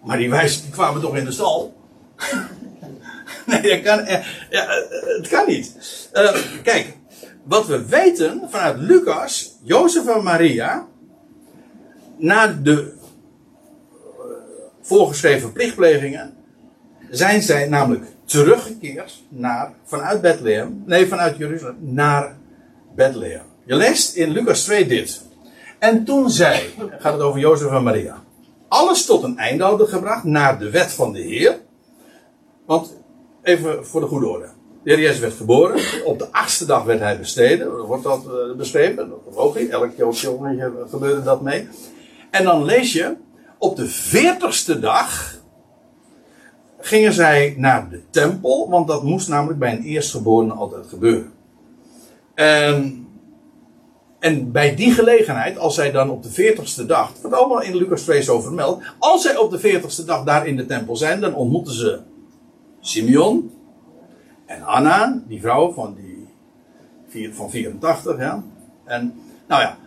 [0.04, 1.74] maar die wijzen kwamen toch in de stal?
[3.46, 4.06] nee, dat kan,
[4.50, 4.66] ja,
[5.18, 5.76] het kan niet.
[6.14, 6.98] Uh, kijk,
[7.44, 10.88] wat we weten vanuit Lucas, Jozef en Maria,
[12.18, 12.94] na de
[14.20, 14.26] eh,
[14.82, 16.34] voorgeschreven plichtplegingen,
[17.10, 22.36] zijn zij namelijk teruggekeerd naar, vanuit Bethlehem, nee, vanuit Jeruzalem, naar
[22.96, 23.46] Bethlehem.
[23.66, 25.22] Je leest in Lucas 2 dit.
[25.80, 26.70] En toen zij,
[27.00, 28.24] gaat het over Jozef en Maria,
[28.72, 31.60] alles tot een einde hadden gebracht naar de wet van de Heer.
[32.66, 32.98] Want,
[33.42, 34.50] even voor de goede orde.
[34.84, 36.06] De Heer werd geboren.
[36.06, 37.86] Op de achtste dag werd hij besteden.
[37.86, 39.14] Wordt dat uh, beschreven?
[39.36, 39.70] Logisch.
[39.70, 41.68] Elk jongetje gebeurde dat mee.
[42.30, 43.16] En dan lees je.
[43.58, 45.36] Op de veertigste dag.
[46.80, 48.70] Gingen zij naar de tempel.
[48.70, 51.32] Want dat moest namelijk bij een eerstgeborene altijd gebeuren.
[52.34, 53.08] En
[54.22, 58.02] en bij die gelegenheid, als zij dan op de veertigste dag, wat allemaal in Lucas
[58.02, 61.34] 2 zo vermeld, als zij op de veertigste dag daar in de tempel zijn, dan
[61.34, 62.00] ontmoeten ze
[62.80, 63.52] Simeon
[64.46, 65.98] en Anna, die vrouw van,
[67.10, 68.44] die, van 84, ja.
[68.86, 69.14] En,
[69.48, 69.78] nou ja,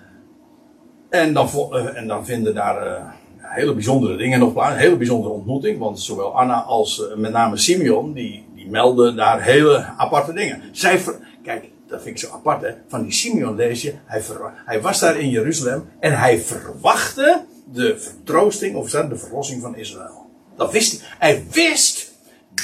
[1.09, 3.05] en dan, eh, en dan vinden daar uh,
[3.39, 7.32] hele bijzondere dingen nog plaats, een hele bijzondere ontmoeting, want zowel Anna als uh, met
[7.32, 10.62] name Simeon, die, die melden daar hele aparte dingen.
[10.72, 11.01] Zij,
[11.43, 12.70] kijk, dat vind ik zo apart, hè.
[12.88, 14.22] Van die Simeon lees je, hij,
[14.64, 20.30] hij was daar in Jeruzalem en hij verwachtte de vertroosting, of de verlossing van Israël.
[20.57, 21.09] Dat wist hij.
[21.18, 22.12] Hij wist,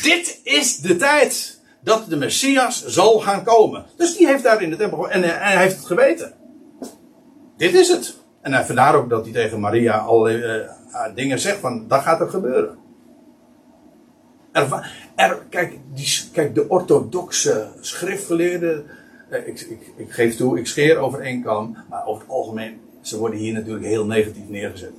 [0.03, 3.85] dit is de tijd dat de Messias zal gaan komen.
[3.97, 6.33] Dus die heeft daar in de tempel, en, en hij heeft het geweten.
[7.57, 8.19] Dit is het.
[8.41, 12.21] En hij vandaar ook dat hij tegen Maria allerlei uh, dingen zegt van, dat gaat
[12.21, 12.79] er gebeuren.
[14.53, 18.95] Er, kijk, die, kijk, de orthodoxe schriftgeleerden, eh,
[19.31, 21.77] ik, ik, ik, geef toe, ik scheer over één kam.
[21.89, 24.93] Maar over het algemeen, ze worden hier natuurlijk heel negatief neergezet.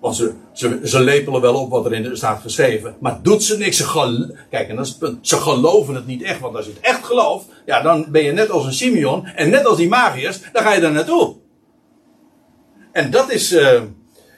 [0.00, 2.96] Want ze, ze, ze lepelen wel op wat er in de staat geschreven.
[3.00, 3.76] Maar doet ze niks.
[3.76, 5.28] Ze Kijk, en dat is het punt.
[5.28, 6.40] Ze geloven het niet echt.
[6.40, 9.26] Want als je het echt gelooft, ja, dan ben je net als een Simeon.
[9.26, 11.34] En net als die magiërs, dan ga je daar naartoe.
[12.92, 13.52] En dat is.
[13.52, 13.80] Uh,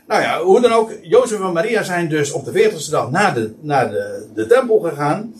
[0.07, 0.93] nou ja, hoe dan ook.
[1.03, 4.79] Jozef en Maria zijn dus op de 40ste dag naar de, naar de, de tempel
[4.79, 5.35] gegaan.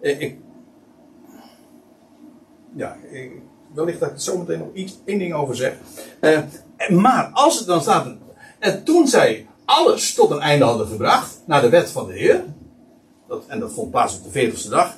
[0.00, 0.36] Eh, ik
[2.78, 2.96] ja,
[3.74, 5.72] wellicht dat ik er zometeen nog iets, één ding over zeg.
[6.20, 6.38] Uh,
[6.88, 8.16] maar als het dan staat.
[8.58, 11.42] En toen zij alles tot een einde hadden gebracht.
[11.46, 12.44] naar de wet van de Heer.
[13.28, 14.96] Dat, en dat vond plaats op de veertigste dag.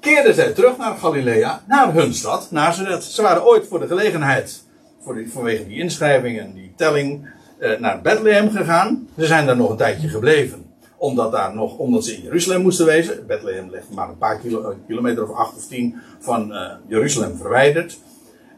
[0.00, 1.62] keerden zij terug naar Galilea.
[1.66, 3.04] naar hun stad, Nazareth.
[3.04, 4.62] Ze waren ooit voor de gelegenheid.
[5.00, 7.36] Voor vanwege die inschrijving en die telling.
[7.60, 9.08] Uh, naar Bethlehem gegaan.
[9.18, 10.67] Ze zijn daar nog een tijdje gebleven
[10.98, 13.26] omdat, daar nog, omdat ze in Jeruzalem moesten wezen.
[13.26, 17.98] Bethlehem ligt maar een paar kilo, kilometer of acht of tien van uh, Jeruzalem verwijderd.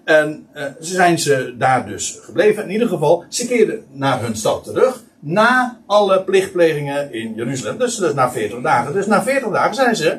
[0.05, 2.65] En uh, ze zijn ze daar dus gebleven.
[2.65, 5.03] In ieder geval, ze keerden naar hun stad terug.
[5.19, 7.79] Na alle plichtplegingen in Jeruzalem.
[7.79, 8.93] Dus, dus na 40 dagen.
[8.93, 10.19] Dus na 40 dagen zijn ze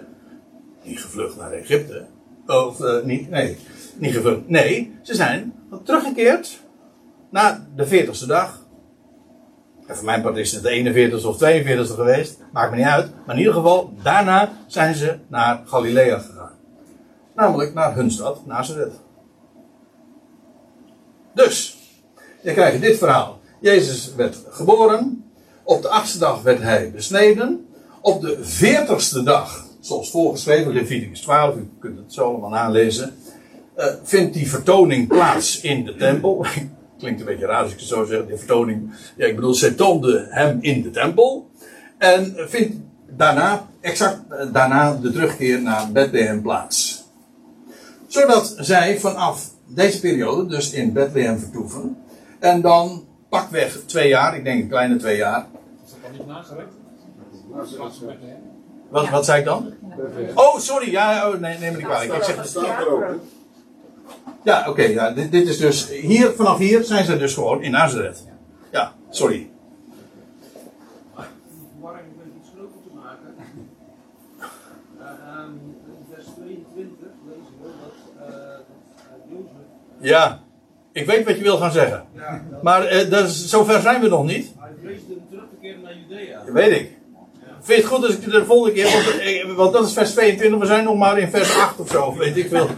[0.84, 2.06] niet gevlucht naar Egypte.
[2.48, 3.58] Of niet, nee,
[3.96, 4.50] niet gevlucht.
[4.50, 5.54] Nee, ze zijn
[5.84, 6.60] teruggekeerd
[7.30, 8.61] na de 40ste dag
[9.92, 12.38] en voor mijn part is het de 41ste of 42ste geweest.
[12.52, 13.12] Maakt me niet uit.
[13.26, 16.52] Maar in ieder geval, daarna zijn ze naar Galilea gegaan.
[17.36, 18.94] Namelijk naar hun stad, Nazareth.
[21.34, 21.78] Dus,
[22.42, 23.40] je krijgt dit verhaal.
[23.62, 25.32] Jezus werd geboren.
[25.64, 27.68] Op de achtste dag werd hij besneden.
[28.02, 33.16] Op de veertigste dag, zoals voorgeschreven, Leviticus 12, u kunt het zo allemaal nalezen.
[33.78, 36.46] Uh, vindt die vertoning plaats in de tempel.
[37.02, 38.94] Klinkt een beetje raar als ik het zo zeg, de vertoning.
[39.16, 41.50] Ja, ik bedoel, zij toonde hem in de tempel.
[41.98, 42.76] En vindt
[43.10, 47.04] daarna, exact eh, daarna, de terugkeer naar Bethlehem plaats.
[48.08, 51.98] Zodat zij vanaf deze periode, dus in Bethlehem vertoeven.
[52.40, 55.46] En dan pakweg twee jaar, ik denk een kleine twee jaar.
[55.86, 56.74] Is dat dan niet nagewerkt?
[58.90, 59.74] Wat, wat zei ik dan?
[60.36, 62.14] Oh, sorry, ja, oh, nee, neem me niet kwalijk.
[62.14, 62.58] Ik zeg het.
[64.44, 64.84] Ja, oké.
[64.84, 65.90] ja, dit, dit, is dus.
[65.90, 68.24] Hier, vanaf hier zijn ze dus gewoon in Nazareth.
[68.72, 69.50] Ja, sorry.
[71.14, 73.36] Verwarring met iets groter te maken.
[75.00, 75.08] Uh,
[75.88, 78.36] in vers 22 lezen we dat, uh,
[79.30, 79.52] Jozef.
[80.00, 80.44] Ja,
[80.92, 82.06] ik weet wat je wil gaan zeggen.
[82.16, 84.54] Ja, maar uh, dat is, zover zijn we nog niet.
[84.58, 86.44] Hij vreesde terug te keren naar Judea.
[86.46, 87.00] Dat weet ik.
[87.62, 88.92] Vind je het goed als ik de volgende keer.
[89.46, 92.16] Want, want, dat is vers 22, we zijn nog maar in vers 8 of zo,
[92.18, 92.70] weet ik veel.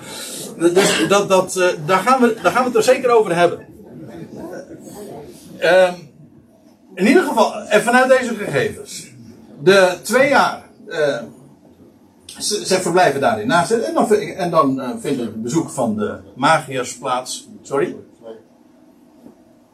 [0.72, 3.66] Dus dat, dat, uh, daar, gaan we, daar gaan we het er zeker over hebben.
[5.59, 5.93] Uh,
[6.95, 9.07] in ieder geval, en vanuit deze gegevens.
[9.64, 10.64] De twee jaar.
[10.88, 11.18] Uh,
[12.26, 13.72] ze, ze, verblijven daarin naast.
[13.72, 17.47] En dan, en dan uh, vindt het bezoek van de magiërs plaats.
[17.61, 17.95] Sorry?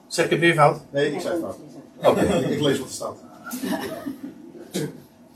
[0.07, 0.81] Zeg ik het weer fout?
[0.91, 1.57] Nee, ik zei fout.
[1.97, 2.41] Oké, okay.
[2.41, 3.17] ik lees wat er staat.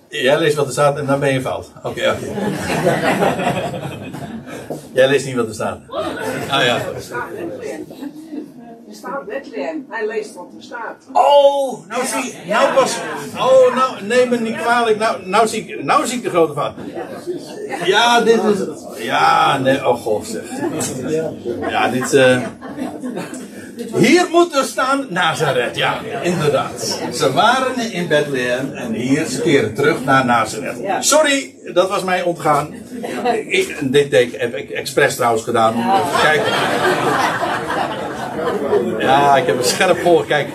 [0.09, 1.71] Jij leest wat er staat en dan ben je fout.
[1.77, 2.25] Oké, okay, oké.
[2.79, 4.11] Okay.
[4.93, 5.79] Jij leest niet wat er staat.
[6.49, 6.77] Ah ja.
[8.87, 9.85] Er staat Bethlehem.
[9.89, 11.05] Hij leest wat er staat.
[11.13, 12.97] Oh, nou zie nou pas.
[13.37, 14.97] Oh, nou, neem me niet kwalijk.
[14.97, 16.73] Nou, nou, zie ik, nou zie ik de grote fout.
[17.85, 18.57] Ja, dit is.
[19.03, 20.43] Ja, nee, oh god zeg.
[21.69, 22.13] Ja, dit.
[22.13, 22.41] eh
[23.95, 26.99] hier moet er staan Nazareth, ja, inderdaad.
[27.13, 30.77] Ze waren in Bethlehem en hier ze keren terug naar Nazareth.
[30.99, 32.73] Sorry, dat was mij ontgaan.
[33.47, 35.73] Ik, dit teken heb ik expres trouwens gedaan.
[36.21, 36.51] kijken.
[38.99, 40.27] Ja, ik heb een scherp gehoord.
[40.27, 40.47] Kijk.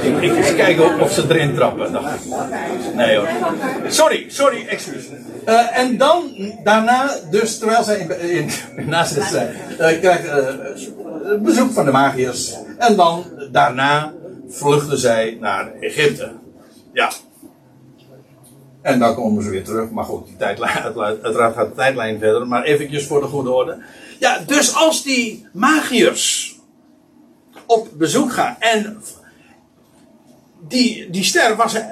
[0.00, 1.98] Ik, ik eens kijken of ze erin trappen.
[2.94, 3.28] Nee hoor.
[3.88, 5.04] Sorry, sorry, excuus.
[5.44, 6.30] Eh, en dan,
[6.64, 8.50] daarna, dus terwijl zij in, in,
[9.04, 12.54] zijn, eh, krijgt eh, bezoek van de magiërs.
[12.78, 14.12] En dan, daarna,
[14.48, 16.32] vluchten zij naar Egypte.
[16.92, 17.10] Ja.
[18.82, 19.90] En dan komen ze weer terug.
[19.90, 20.78] Maar goed, die tijdlijn,
[21.22, 22.46] uiteraard gaat de tijdlijn verder.
[22.46, 23.78] Maar eventjes voor de goede orde.
[24.18, 26.56] Ja, dus als die magiërs
[27.66, 29.02] op bezoek gaan en
[30.68, 31.84] die, die ster was eh,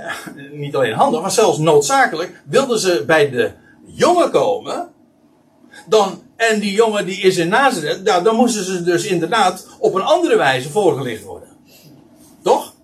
[0.52, 2.42] niet alleen handig, was zelfs noodzakelijk.
[2.44, 3.50] Wilden ze bij de
[3.84, 4.88] jongen komen,
[5.86, 9.94] dan, en die jongen die is in Nazareth, nou, dan moesten ze dus inderdaad op
[9.94, 11.48] een andere wijze voorgelicht worden.
[12.42, 12.74] Toch?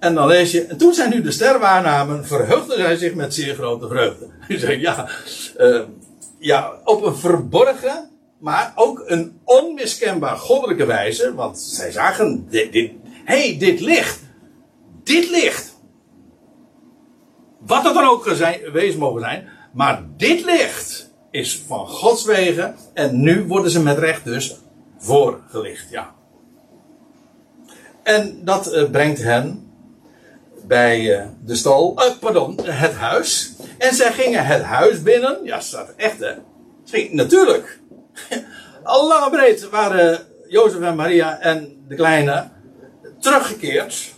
[0.00, 2.26] En dan lees je, en toen zij nu de ster waarnamen,
[2.68, 4.26] zij zich met zeer grote vreugde.
[4.48, 5.08] Je zegt, ja,
[5.56, 5.80] eh,
[6.38, 12.90] ja, op een verborgen, maar ook een onmiskenbaar goddelijke wijze, want zij zagen, dit,
[13.24, 14.21] hey, dit licht,
[15.04, 15.80] dit licht,
[17.58, 22.76] wat het dan ook zijn, wezen mogen zijn, maar dit licht is van Gods wegen
[22.94, 24.56] en nu worden ze met recht dus
[24.98, 26.14] voorgelicht, ja.
[28.02, 29.72] En dat eh, brengt hen
[30.66, 33.52] bij eh, de stal, eh, pardon, het huis.
[33.78, 35.38] En zij gingen het huis binnen.
[35.44, 36.34] Ja, staat echt hè.
[37.10, 37.80] Natuurlijk.
[38.82, 42.50] Al lang breed waren Jozef en Maria en de kleine
[43.20, 44.11] teruggekeerd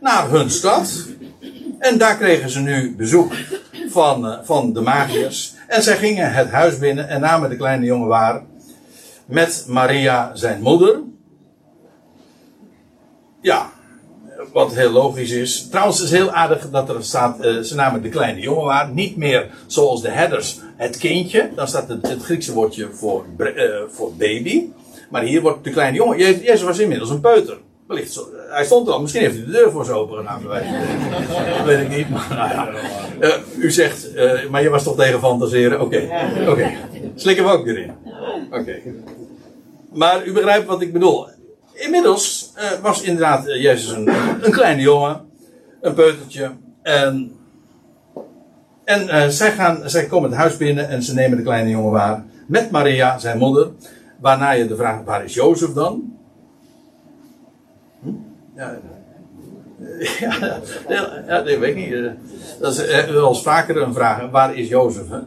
[0.00, 1.06] naar hun stad.
[1.78, 3.32] En daar kregen ze nu bezoek
[3.88, 5.54] van, eh, van de magiërs.
[5.66, 8.42] En zij gingen het huis binnen en namen de kleine jongen waar.
[9.26, 11.00] Met Maria zijn moeder.
[13.40, 13.70] Ja,
[14.52, 15.68] wat heel logisch is.
[15.68, 18.90] Trouwens, het is heel aardig dat er staat, eh, ze namen de kleine jongen waar.
[18.92, 21.50] Niet meer zoals de herders het kindje.
[21.54, 24.64] Dan staat het, het Griekse woordje voor, eh, voor baby.
[25.10, 26.18] Maar hier wordt de kleine jongen.
[26.18, 27.58] Je- Jezus was inmiddels een peuter.
[27.86, 29.00] Wellicht hij stond er al.
[29.00, 30.42] Misschien heeft hij de deur voor ze open gedaan.
[31.64, 32.10] weet ik niet.
[32.10, 32.68] Maar, nou ja.
[33.20, 35.80] Eh, u zegt, eh, maar je was toch tegen fantaseren?
[35.80, 36.08] Oké,
[36.48, 36.70] oké.
[37.14, 37.92] Slikken we ook erin.
[38.50, 38.76] Oké.
[39.92, 41.28] Maar u begrijpt wat ik bedoel.
[41.72, 44.08] Inmiddels eh, was inderdaad Jezus een,
[44.42, 45.20] een kleine jongen,
[45.80, 46.50] een peutertje.
[46.82, 47.32] En,
[48.84, 52.24] en zij, gaan, zij komen het huis binnen en ze nemen de kleine jongen waar.
[52.46, 53.70] Met Maria, zijn moeder.
[54.20, 56.15] Waarna je de vraag, waar is Jozef dan?
[58.56, 58.78] Ja,
[59.80, 61.92] eh, ja, ja, dat weet ik niet.
[61.92, 62.10] eh.
[62.60, 64.30] Dat is eh, wel eens vaker een vraag.
[64.30, 65.08] Waar is Jozef?
[65.08, 65.18] Hè?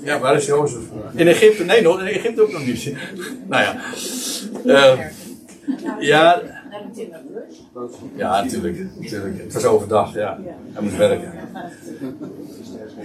[0.00, 0.80] Ja, waar is Jozef?
[1.14, 1.64] In Egypte?
[1.64, 2.92] Nee, nog, in Egypte ook nog niet.
[3.48, 3.76] Nou ja.
[4.64, 4.98] Eh,
[5.98, 6.42] ja.
[8.16, 8.78] Ja, natuurlijk.
[9.36, 10.38] Het was overdag, ja.
[10.72, 11.32] Hij moest werken.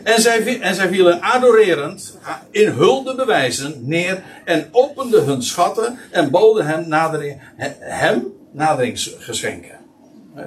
[0.03, 2.17] En zij, en zij vielen adorerend,
[2.51, 9.77] in hulde bewijzen, neer en openden hun schatten en boden hem, nadering, he- hem naderingsgeschenken.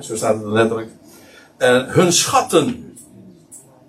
[0.00, 0.90] Zo staat het letterlijk.
[1.56, 2.96] Eh, hun schatten.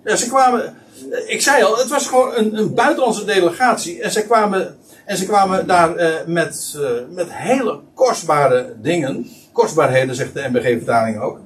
[0.04, 0.74] Ja, ze kwamen.
[1.10, 4.00] eh, Ik zei al, het was gewoon een, een buitenlandse delegatie.
[4.02, 6.78] En ze kwamen, en ze kwamen daar eh, met,
[7.10, 9.26] met hele kostbare dingen.
[9.52, 11.40] Kostbaarheden, zegt de MBG-vertaling ook.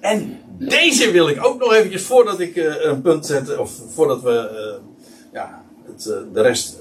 [0.00, 4.50] En deze wil ik ook nog eventjes, voordat ik een punt zet, of voordat we
[5.32, 6.76] ja, het, de rest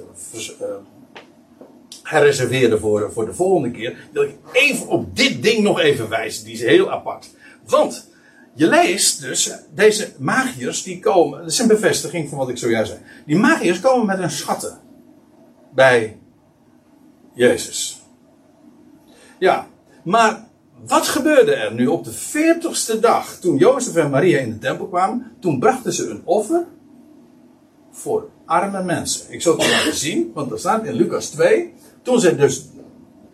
[2.09, 6.45] herreserveren voor, voor de volgende keer, wil ik even op dit ding nog even wijzen.
[6.45, 7.29] Die is heel apart.
[7.65, 8.09] Want
[8.53, 12.91] je leest dus, deze magiërs die komen, dat is een bevestiging van wat ik zojuist
[12.91, 13.03] zei.
[13.25, 14.79] Die magiërs komen met hun schatten
[15.73, 16.17] bij
[17.33, 18.01] Jezus.
[19.39, 19.67] Ja,
[20.03, 20.47] maar
[20.85, 24.87] wat gebeurde er nu op de veertigste dag, toen Jozef en Maria in de tempel
[24.87, 25.31] kwamen?
[25.39, 26.65] Toen brachten ze een offer
[27.91, 29.33] voor arme mensen.
[29.33, 32.69] Ik zal het laten zien, want er staat in Lucas 2, toen ze dus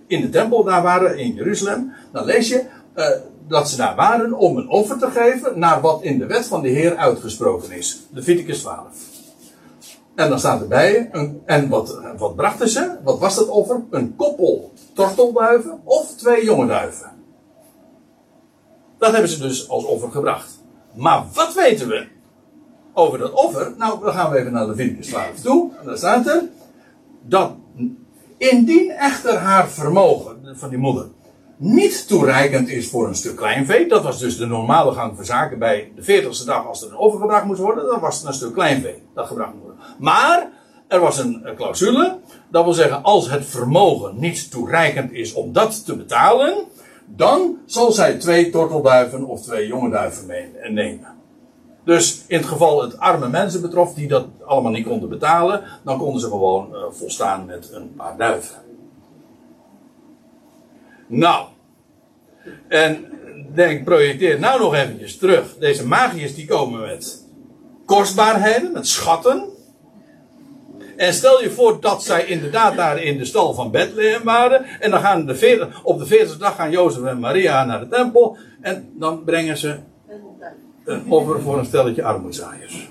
[0.08, 3.10] in de tempel daar waren, in Jeruzalem, dan lees je eh,
[3.48, 6.62] dat ze daar waren om een offer te geven naar wat in de wet van
[6.62, 8.02] de Heer uitgesproken is.
[8.12, 8.86] Leviticus 12.
[10.16, 12.96] En dan staat erbij, een, en wat, wat brachten ze?
[13.04, 13.84] Wat was dat offer?
[13.90, 17.12] Een koppel tortelduiven of twee jonge duiven.
[18.98, 20.64] Dat hebben ze dus als offer gebracht.
[20.94, 22.08] Maar wat weten we?
[22.96, 23.74] over dat offer.
[23.78, 25.72] Nou, dan gaan we even naar de Leviticus 12 toe.
[25.80, 26.44] En daar staat er.
[27.22, 27.52] Dat
[28.38, 31.08] indien echter haar vermogen van die moeder
[31.58, 33.88] niet toereikend is voor een stuk kleinvee.
[33.88, 37.48] Dat was dus de normale gang van zaken bij de 40ste dag als er een
[37.48, 37.86] moest worden.
[37.86, 39.84] Dan was het een stuk kleinvee dat gebracht moest worden.
[40.00, 40.50] Maar
[40.88, 42.20] er was een clausule.
[42.50, 46.56] Dat wil zeggen, als het vermogen niet toereikend is om dat te betalen.
[47.06, 51.15] Dan zal zij twee tortelduiven of twee jonge duiven meenemen.
[51.86, 55.98] Dus in het geval het arme mensen betrof die dat allemaal niet konden betalen, dan
[55.98, 58.56] konden ze gewoon eh, volstaan met een paar duiven.
[61.08, 61.46] Nou,
[62.68, 63.06] en
[63.54, 65.58] denk, projecteer nou nog eventjes terug.
[65.60, 67.24] Deze magiërs die komen met
[67.86, 69.50] kostbaarheden, met schatten.
[70.98, 74.66] En stel je voor dat zij inderdaad daar in de stal van Bethlehem waren.
[74.80, 77.88] En dan gaan de veer- op de 40 dag gaan Jozef en Maria naar de
[77.88, 78.38] tempel.
[78.62, 79.80] En dan brengen ze
[80.86, 82.90] een offer voor een stelletje armoedzaaiers.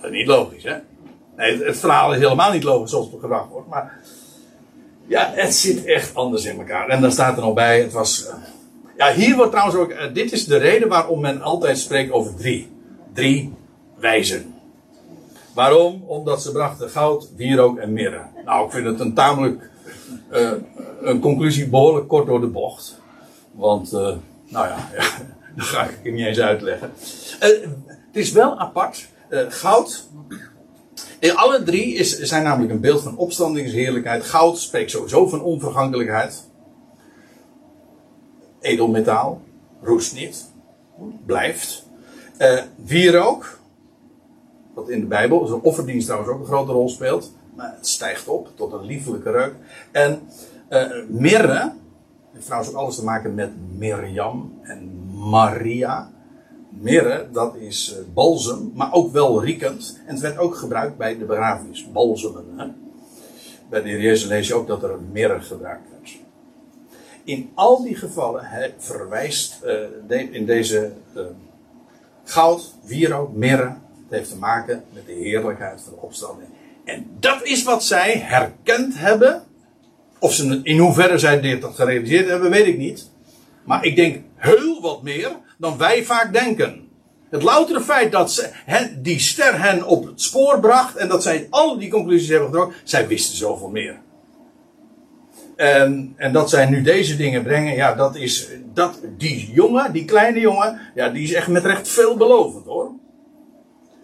[0.00, 0.76] Dat is niet logisch, hè?
[1.36, 3.68] Het, verhaal is helemaal niet logisch zoals het gebracht wordt.
[3.68, 4.00] Maar
[5.06, 6.88] ja, het zit echt anders in elkaar.
[6.88, 8.26] En dan staat er nog bij, het was...
[8.26, 8.34] eh,
[8.96, 9.90] ja, hier wordt trouwens ook...
[9.90, 12.70] eh, dit is de reden waarom men altijd spreekt over drie.
[13.12, 13.54] Drie
[13.96, 14.54] wijzen.
[15.54, 16.02] Waarom?
[16.06, 18.22] Omdat ze brachten goud, wierook en mirre.
[18.44, 19.70] Nou, ik vind het een tamelijk...
[20.30, 20.50] eh,
[21.00, 23.00] een conclusie behoorlijk kort door de bocht.
[23.52, 24.18] Want, nou
[24.66, 24.76] ja,
[25.58, 26.92] dat ga ik niet eens uitleggen.
[27.40, 27.48] Eh,
[27.86, 29.08] het is wel apart.
[29.28, 30.08] Eh, goud.
[31.18, 34.24] In alle drie is, zijn namelijk een beeld van opstandingsheerlijkheid.
[34.24, 36.44] Goud spreekt sowieso van onvergankelijkheid.
[38.60, 39.40] Edelmetaal.
[39.82, 40.50] Roest niet.
[41.26, 41.86] Blijft.
[42.36, 43.58] Eh wierook.
[44.74, 47.32] Wat in de Bijbel, een offerdienst trouwens ook een grote rol speelt.
[47.56, 49.54] Maar het stijgt op tot een liefelijke reuk.
[49.90, 50.28] En
[50.68, 51.72] eh mirre.
[52.32, 56.10] Heeft trouwens ook alles te maken met Mirjam en Maria.
[56.70, 60.00] Mirre, dat is eh, balsem, maar ook wel riekend.
[60.06, 62.44] En het werd ook gebruikt bij de begrafenis, balsemen.
[62.56, 62.66] Hè?
[63.70, 66.16] Bij de Jezus lees je ook dat er een mirre gebruikt werd.
[67.24, 69.62] In al die gevallen hè, verwijst
[70.08, 71.22] eh, in deze eh,
[72.24, 73.76] goud, wierook, mirre.
[74.08, 76.48] Het heeft te maken met de heerlijkheid van de opstanding.
[76.84, 79.42] En dat is wat zij herkend hebben.
[80.18, 83.10] Of ze, in hoeverre zij dit gerealiseerd hebben, weet ik niet.
[83.68, 86.88] Maar ik denk heel wat meer dan wij vaak denken.
[87.30, 88.50] Het loutere feit dat ze,
[88.98, 92.76] die ster hen op het spoor bracht en dat zij al die conclusies hebben getrokken,
[92.84, 94.00] zij wisten zoveel meer.
[95.56, 100.04] En, en dat zij nu deze dingen brengen, ja, dat is, dat, die jongen, die
[100.04, 102.92] kleine jongen, ja, die is echt met recht veelbelovend hoor.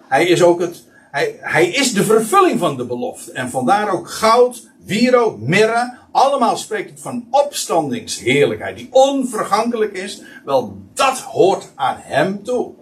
[0.08, 3.32] Hij is ook het, hij, hij is de vervulling van de belofte.
[3.32, 5.98] En vandaar ook goud, wierook, mirre.
[6.10, 8.76] Allemaal spreekt het van opstandingsheerlijkheid.
[8.76, 10.22] Die onvergankelijk is.
[10.44, 12.72] Wel, dat hoort aan hem toe.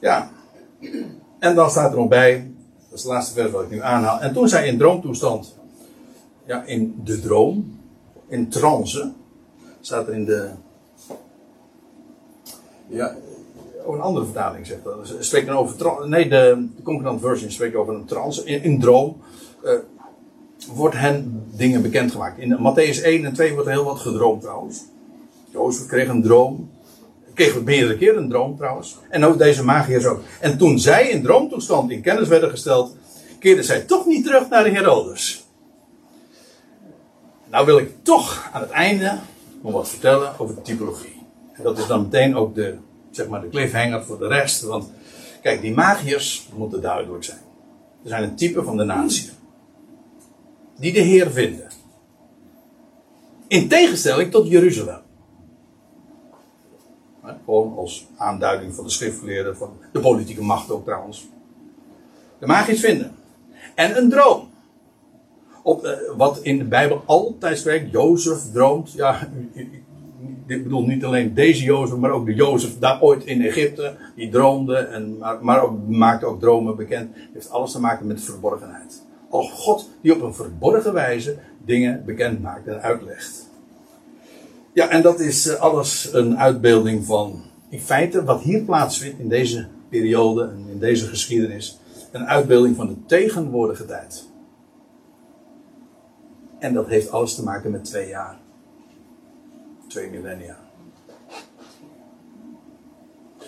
[0.00, 0.30] Ja.
[1.38, 2.50] En dan staat er nog bij.
[2.88, 4.20] Dat is de laatste vers wat ik nu aanhaal.
[4.20, 5.56] En toen zij in droomtoestand.
[6.46, 7.80] Ja, in de droom.
[8.28, 9.12] In trance.
[9.80, 10.50] Staat er in de.
[12.86, 13.16] Ja,
[13.86, 15.14] een andere vertaling zegt dat.
[15.18, 16.08] Spreekt dan over.
[16.08, 18.44] Nee, de, de Concordant Version spreekt over een trance.
[18.44, 19.20] In, droom
[19.64, 19.72] eh,
[20.74, 22.38] wordt hen dingen bekendgemaakt.
[22.38, 24.84] In Matthäus 1 en 2 wordt heel wat gedroomd trouwens.
[25.50, 26.70] Jozef kreeg een droom.
[27.34, 28.98] Kreeg meerdere keren een droom trouwens.
[29.08, 30.20] En ook deze magiërs ook.
[30.40, 32.96] En toen zij in droomtoestand in kennis werden gesteld,
[33.38, 35.46] keerden zij toch niet terug naar de Herodes.
[37.50, 39.18] Nou wil ik toch aan het einde
[39.62, 41.22] nog wat vertellen over de typologie.
[41.52, 42.76] En dat is dan meteen ook de,
[43.10, 44.62] zeg maar, de cliffhanger voor de rest.
[44.62, 44.90] Want
[45.42, 47.38] kijk, die magiërs moeten duidelijk zijn.
[48.02, 49.30] Er zijn een type van de natie.
[50.78, 51.68] Die de Heer vinden.
[53.48, 55.00] In tegenstelling tot Jeruzalem.
[57.44, 61.28] Gewoon als aanduiding van de schriftgeleerden, van de politieke macht ook trouwens.
[62.38, 63.14] De magiërs vinden.
[63.74, 64.48] En een droom.
[65.62, 67.90] Op, eh, wat in de Bijbel altijd spreekt.
[67.90, 68.92] Jozef droomt.
[68.92, 69.28] Ja,
[70.46, 73.96] ik bedoel niet alleen deze Jozef, maar ook de Jozef daar ooit in Egypte.
[74.14, 77.16] Die droomde, en, maar, maar ook, maakte ook dromen bekend.
[77.32, 79.06] heeft alles te maken met verborgenheid.
[79.28, 83.46] Als God die op een verborgen wijze dingen bekend maakt en uitlegt.
[84.72, 89.28] Ja, en dat is eh, alles een uitbeelding van, in feite, wat hier plaatsvindt in
[89.28, 91.78] deze periode en in deze geschiedenis.
[92.12, 94.26] Een uitbeelding van de tegenwoordige tijd.
[96.58, 98.38] En dat heeft alles te maken met twee jaar.
[99.88, 100.58] Twee millennia.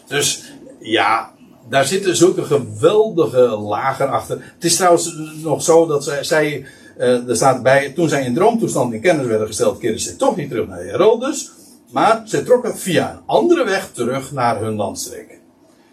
[0.06, 1.32] Dus ja,
[1.70, 4.38] daar zitten zulke geweldige lagen achter.
[4.54, 6.66] Het is trouwens nog zo dat zij,
[6.96, 10.36] eh, er staat bij, toen zij in droomtoestand in kennis werden gesteld, keerden ze toch
[10.36, 11.50] niet terug naar Herodes.
[11.90, 15.38] Maar ze trokken via een andere weg terug naar hun landstreken.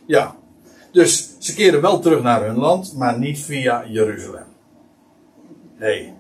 [0.06, 0.36] Ja,
[0.92, 4.46] Dus ze keren wel terug naar hun land, maar niet via Jeruzalem.
[5.80, 6.14] Nee.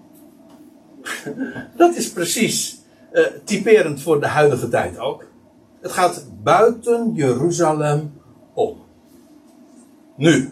[1.78, 2.82] Dat is precies
[3.12, 5.26] eh, typerend voor de huidige tijd ook.
[5.82, 8.14] Het gaat buiten Jeruzalem
[8.54, 8.86] om.
[10.18, 10.52] Nu.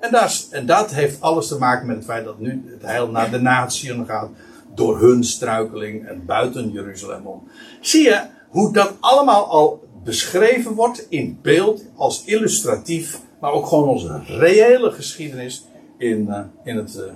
[0.00, 3.10] En dat, en dat heeft alles te maken met het feit dat nu het heil
[3.10, 4.30] naar de natieën gaat.
[4.74, 7.48] Door hun struikeling en buiten Jeruzalem om.
[7.80, 13.20] Zie je hoe dat allemaal al beschreven wordt in beeld als illustratief.
[13.40, 15.66] Maar ook gewoon onze reële geschiedenis
[15.98, 17.12] in, eh, in het eh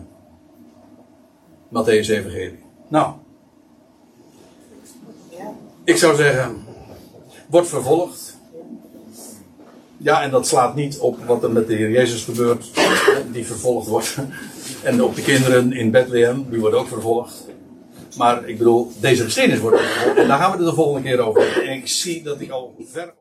[1.72, 2.58] Matthäus Evangelie.
[2.88, 3.12] Nou.
[5.84, 6.64] Ik zou zeggen.
[7.48, 8.31] Wordt vervolgd.
[10.02, 12.70] Ja, en dat slaat niet op wat er met de Heer Jezus gebeurt,
[13.32, 14.16] die vervolgd wordt.
[14.82, 17.46] En op de kinderen in Bethlehem, die worden ook vervolgd.
[18.16, 20.18] Maar ik bedoel, deze geschiedenis wordt vervolgd.
[20.18, 21.62] En daar gaan we het de volgende keer over.
[21.62, 23.08] En ik zie dat ik al ver.